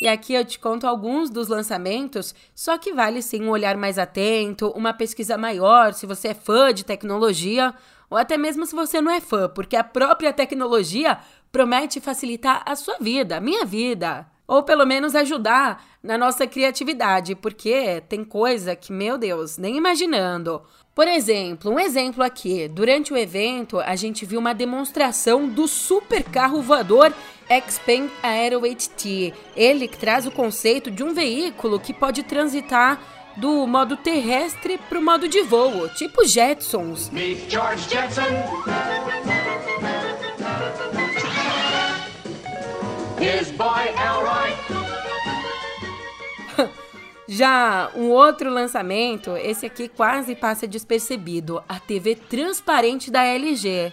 E 0.00 0.08
aqui 0.08 0.32
eu 0.32 0.42
te 0.44 0.58
conto 0.58 0.86
alguns 0.86 1.28
dos 1.28 1.48
lançamentos, 1.48 2.34
só 2.54 2.78
que 2.78 2.94
vale 2.94 3.20
sim 3.20 3.42
um 3.42 3.50
olhar 3.50 3.76
mais 3.76 3.98
atento, 3.98 4.70
uma 4.70 4.94
pesquisa 4.94 5.36
maior 5.36 5.92
se 5.92 6.06
você 6.06 6.28
é 6.28 6.34
fã 6.34 6.72
de 6.72 6.84
tecnologia, 6.84 7.74
ou 8.08 8.16
até 8.16 8.38
mesmo 8.38 8.64
se 8.64 8.74
você 8.74 9.02
não 9.02 9.12
é 9.12 9.20
fã, 9.20 9.46
porque 9.50 9.76
a 9.76 9.84
própria 9.84 10.32
tecnologia 10.32 11.18
promete 11.52 12.00
facilitar 12.00 12.62
a 12.64 12.74
sua 12.74 12.96
vida, 12.98 13.36
a 13.36 13.40
minha 13.40 13.66
vida. 13.66 14.26
Ou 14.50 14.64
pelo 14.64 14.84
menos 14.84 15.14
ajudar 15.14 15.80
na 16.02 16.18
nossa 16.18 16.44
criatividade, 16.44 17.36
porque 17.36 18.02
tem 18.08 18.24
coisa 18.24 18.74
que, 18.74 18.92
meu 18.92 19.16
Deus, 19.16 19.56
nem 19.56 19.76
imaginando. 19.76 20.60
Por 20.92 21.06
exemplo, 21.06 21.70
um 21.70 21.78
exemplo 21.78 22.20
aqui: 22.24 22.66
durante 22.66 23.12
o 23.12 23.16
evento, 23.16 23.78
a 23.78 23.94
gente 23.94 24.26
viu 24.26 24.40
uma 24.40 24.52
demonstração 24.52 25.48
do 25.48 25.68
super 25.68 26.24
carro 26.24 26.60
voador 26.62 27.14
Xpeng 27.68 28.10
Aero 28.24 28.62
HT. 28.62 29.32
Ele 29.54 29.86
traz 29.86 30.26
o 30.26 30.32
conceito 30.32 30.90
de 30.90 31.04
um 31.04 31.14
veículo 31.14 31.78
que 31.78 31.94
pode 31.94 32.24
transitar 32.24 33.00
do 33.36 33.68
modo 33.68 33.96
terrestre 33.96 34.78
para 34.88 34.98
o 34.98 35.02
modo 35.02 35.28
de 35.28 35.42
voo, 35.42 35.88
tipo 35.90 36.26
Jetsons. 36.26 37.08
Meet 37.10 37.48
George 37.48 37.88
Jetson. 37.88 38.24
His 43.20 43.50
boy 43.50 43.86
Elroy. 43.98 44.39
Já 47.32 47.92
um 47.94 48.10
outro 48.10 48.50
lançamento, 48.50 49.36
esse 49.36 49.64
aqui 49.64 49.86
quase 49.86 50.34
passa 50.34 50.66
despercebido, 50.66 51.62
a 51.68 51.78
TV 51.78 52.16
transparente 52.16 53.08
da 53.08 53.22
LG. 53.22 53.92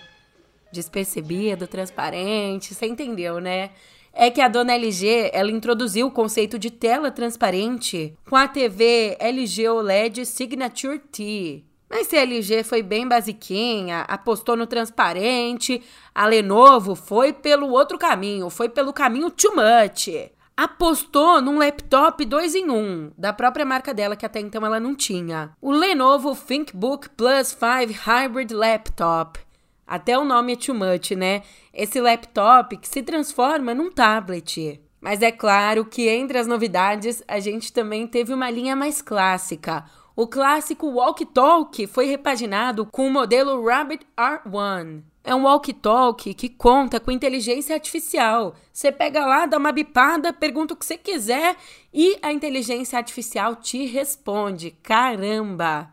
Despercebido, 0.72 1.68
transparente, 1.68 2.74
você 2.74 2.88
entendeu, 2.88 3.40
né? 3.40 3.70
É 4.12 4.32
que 4.32 4.42
a 4.42 4.48
dona 4.48 4.74
LG, 4.74 5.30
ela 5.32 5.52
introduziu 5.52 6.08
o 6.08 6.12
conceito 6.12 6.58
de 6.58 6.72
tela 6.72 7.12
transparente 7.12 8.18
com 8.28 8.36
a 8.36 8.48
TV 8.48 9.16
LG 9.20 9.70
OLED 9.70 10.26
Signature 10.26 10.98
T. 10.98 11.64
Mas 11.88 12.08
se 12.08 12.18
a 12.18 12.24
LG 12.24 12.64
foi 12.64 12.82
bem 12.82 13.08
basiquinha, 13.08 14.00
apostou 14.08 14.58
no 14.58 14.66
transparente, 14.66 15.84
a 16.14 16.26
Lenovo 16.26 16.96
foi 16.96 17.32
pelo 17.32 17.70
outro 17.70 18.00
caminho, 18.00 18.50
foi 18.50 18.68
pelo 18.68 18.92
caminho 18.92 19.30
too 19.30 19.52
much. 19.56 20.10
Apostou 20.58 21.40
num 21.40 21.60
laptop 21.60 22.26
2 22.26 22.56
em 22.56 22.72
1, 22.72 22.74
um, 22.74 23.12
da 23.16 23.32
própria 23.32 23.64
marca 23.64 23.94
dela, 23.94 24.16
que 24.16 24.26
até 24.26 24.40
então 24.40 24.66
ela 24.66 24.80
não 24.80 24.96
tinha. 24.96 25.52
O 25.62 25.72
Lenovo 25.72 26.36
ThinkBook 26.36 27.12
Plus 27.12 27.50
5 27.50 27.94
Hybrid 28.04 28.52
Laptop. 28.52 29.40
Até 29.86 30.18
o 30.18 30.26
nome 30.26 30.54
é 30.54 30.56
too 30.56 30.74
much, 30.74 31.12
né? 31.12 31.44
Esse 31.72 32.02
laptop 32.02 32.76
que 32.78 32.88
se 32.88 33.04
transforma 33.04 33.76
num 33.76 33.92
tablet. 33.92 34.82
Mas 35.00 35.22
é 35.22 35.32
claro 35.32 35.86
que 35.86 36.10
entre 36.10 36.40
as 36.40 36.48
novidades 36.48 37.22
a 37.28 37.40
gente 37.40 37.72
também 37.72 38.08
teve 38.08 38.34
uma 38.34 38.50
linha 38.50 38.76
mais 38.76 39.00
clássica, 39.00 39.86
o 40.16 40.26
clássico 40.26 40.88
walkie-talkie 40.88 41.86
foi 41.86 42.08
repaginado 42.08 42.88
com 42.88 43.06
o 43.06 43.12
modelo 43.12 43.64
Rabbit 43.64 44.04
R1. 44.18 45.04
É 45.28 45.36
um 45.36 45.44
walkie-talkie 45.44 46.34
que 46.34 46.48
conta 46.48 47.02
com 47.02 47.12
inteligência 47.12 47.76
artificial. 47.76 48.56
Você 48.72 48.94
pega 48.94 49.26
lá, 49.26 49.46
dá 49.46 49.58
uma 49.58 49.74
bipada, 49.74 50.32
pergunta 50.32 50.74
o 50.74 50.78
que 50.78 50.86
você 50.86 50.98
quiser 50.98 51.58
e 51.94 52.18
a 52.22 52.32
inteligência 52.32 52.98
artificial 52.98 53.58
te 53.58 53.86
responde. 53.86 54.72
Caramba! 54.82 55.92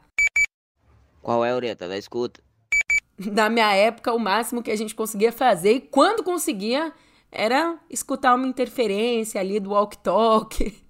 Qual 1.20 1.44
é 1.44 1.50
a 1.50 1.56
oreta 1.56 1.88
da 1.88 1.98
escuta? 1.98 2.40
Na 3.18 3.48
minha 3.50 3.74
época, 3.74 4.12
o 4.12 4.20
máximo 4.20 4.62
que 4.62 4.70
a 4.70 4.76
gente 4.76 4.94
conseguia 4.94 5.32
fazer, 5.32 5.72
e 5.72 5.80
quando 5.80 6.22
conseguia, 6.22 6.92
era 7.28 7.76
escutar 7.90 8.36
uma 8.36 8.46
interferência 8.46 9.40
ali 9.40 9.58
do 9.58 9.70
walkie-talkie. 9.70 10.80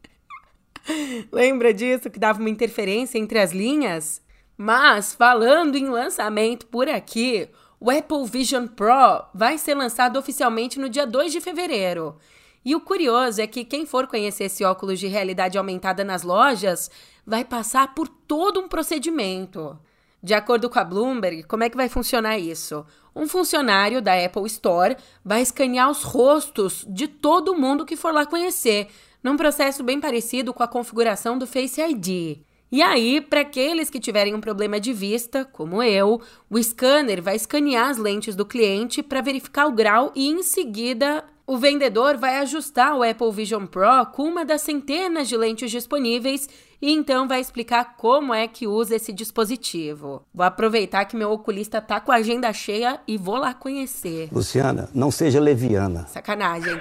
Lembra 1.32 1.72
disso 1.72 2.10
que 2.10 2.18
dava 2.18 2.40
uma 2.40 2.50
interferência 2.50 3.16
entre 3.16 3.38
as 3.38 3.52
linhas? 3.52 4.20
Mas 4.54 5.14
falando 5.14 5.76
em 5.76 5.88
lançamento 5.88 6.66
por 6.66 6.90
aqui, 6.90 7.48
o 7.84 7.90
Apple 7.90 8.24
Vision 8.24 8.66
Pro 8.66 9.26
vai 9.34 9.58
ser 9.58 9.74
lançado 9.74 10.18
oficialmente 10.18 10.80
no 10.80 10.88
dia 10.88 11.06
2 11.06 11.30
de 11.30 11.38
fevereiro. 11.38 12.16
E 12.64 12.74
o 12.74 12.80
curioso 12.80 13.42
é 13.42 13.46
que 13.46 13.62
quem 13.62 13.84
for 13.84 14.06
conhecer 14.06 14.44
esse 14.44 14.64
óculos 14.64 14.98
de 14.98 15.06
realidade 15.06 15.58
aumentada 15.58 16.02
nas 16.02 16.22
lojas 16.22 16.90
vai 17.26 17.44
passar 17.44 17.94
por 17.94 18.08
todo 18.08 18.58
um 18.58 18.68
procedimento. 18.68 19.78
De 20.22 20.32
acordo 20.32 20.70
com 20.70 20.78
a 20.78 20.84
Bloomberg, 20.84 21.42
como 21.42 21.62
é 21.62 21.68
que 21.68 21.76
vai 21.76 21.90
funcionar 21.90 22.38
isso? 22.38 22.86
Um 23.14 23.28
funcionário 23.28 24.00
da 24.00 24.14
Apple 24.14 24.46
Store 24.46 24.96
vai 25.22 25.42
escanear 25.42 25.90
os 25.90 26.04
rostos 26.04 26.86
de 26.88 27.06
todo 27.06 27.54
mundo 27.54 27.84
que 27.84 27.96
for 27.96 28.14
lá 28.14 28.24
conhecer, 28.24 28.88
num 29.22 29.36
processo 29.36 29.82
bem 29.82 30.00
parecido 30.00 30.54
com 30.54 30.62
a 30.62 30.68
configuração 30.68 31.36
do 31.36 31.46
Face 31.46 31.82
ID. 31.82 32.46
E 32.74 32.82
aí, 32.82 33.20
para 33.20 33.42
aqueles 33.42 33.88
que 33.88 34.00
tiverem 34.00 34.34
um 34.34 34.40
problema 34.40 34.80
de 34.80 34.92
vista, 34.92 35.44
como 35.44 35.80
eu, 35.80 36.20
o 36.50 36.60
scanner 36.60 37.22
vai 37.22 37.36
escanear 37.36 37.88
as 37.88 37.98
lentes 37.98 38.34
do 38.34 38.44
cliente 38.44 39.00
para 39.00 39.20
verificar 39.20 39.66
o 39.68 39.72
grau 39.72 40.10
e 40.12 40.28
em 40.28 40.42
seguida 40.42 41.22
o 41.46 41.56
vendedor 41.56 42.16
vai 42.16 42.38
ajustar 42.38 42.96
o 42.96 43.04
Apple 43.04 43.30
Vision 43.30 43.64
Pro 43.66 44.06
com 44.12 44.24
uma 44.24 44.44
das 44.44 44.62
centenas 44.62 45.28
de 45.28 45.36
lentes 45.36 45.70
disponíveis 45.70 46.48
e 46.82 46.90
então 46.90 47.28
vai 47.28 47.40
explicar 47.40 47.96
como 47.96 48.34
é 48.34 48.48
que 48.48 48.66
usa 48.66 48.96
esse 48.96 49.12
dispositivo. 49.12 50.24
Vou 50.34 50.44
aproveitar 50.44 51.04
que 51.04 51.16
meu 51.16 51.30
oculista 51.30 51.80
tá 51.80 52.00
com 52.00 52.10
a 52.10 52.16
agenda 52.16 52.52
cheia 52.52 52.98
e 53.06 53.16
vou 53.16 53.36
lá 53.36 53.54
conhecer. 53.54 54.28
Luciana, 54.32 54.90
não 54.92 55.12
seja 55.12 55.38
leviana. 55.38 56.08
Sacanagem. 56.08 56.76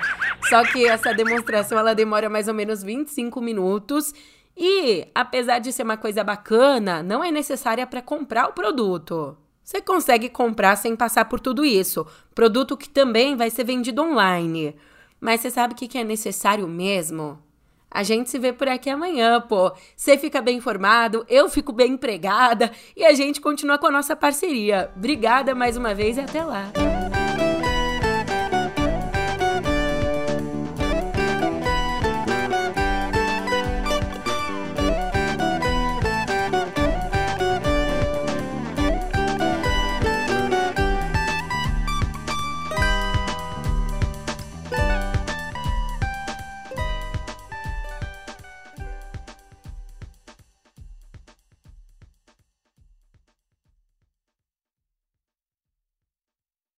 Só 0.50 0.64
que 0.64 0.88
essa 0.88 1.14
demonstração 1.14 1.78
ela 1.78 1.94
demora 1.94 2.32
mais 2.32 2.48
ou 2.48 2.54
menos 2.56 2.82
25 2.82 3.40
minutos 3.40 4.12
e, 4.56 5.08
apesar 5.16 5.60
de 5.60 5.74
ser 5.74 5.84
uma 5.84 5.98
coisa 5.98 6.24
bacana, 6.24 7.02
não 7.02 7.24
é 7.24 7.32
necessária 7.32 7.88
para 7.88 8.02
comprar 8.02 8.50
o 8.50 8.54
produto. 8.54 9.38
Você 9.64 9.82
consegue 9.82 10.30
comprar 10.30 10.76
sem 10.76 10.96
passar 10.96 11.26
por 11.26 11.40
tudo 11.40 11.64
isso. 11.64 12.06
Produto 12.36 12.78
que 12.78 12.90
também 12.90 13.36
vai 13.36 13.50
ser 13.50 13.64
vendido 13.64 14.04
online. 14.04 14.76
Mas 15.20 15.42
você 15.42 15.50
sabe 15.50 15.74
o 15.74 15.78
que 15.78 15.98
é 15.98 16.04
necessário 16.04 16.68
mesmo? 16.68 17.40
A 17.90 18.04
gente 18.04 18.30
se 18.30 18.40
vê 18.40 18.52
por 18.52 18.68
aqui 18.68 18.90
amanhã, 18.90 19.40
pô. 19.40 19.72
Você 19.96 20.18
fica 20.18 20.42
bem 20.42 20.58
informado, 20.58 21.26
eu 21.30 21.48
fico 21.48 21.72
bem 21.72 21.94
empregada 21.94 22.72
e 22.98 23.06
a 23.06 23.14
gente 23.14 23.40
continua 23.40 23.78
com 23.78 23.88
a 23.88 23.92
nossa 23.92 24.16
parceria. 24.16 24.92
Obrigada 24.98 25.54
mais 25.54 25.78
uma 25.78 25.94
vez 25.94 26.18
e 26.18 26.22
até 26.22 26.44
lá. 26.44 26.72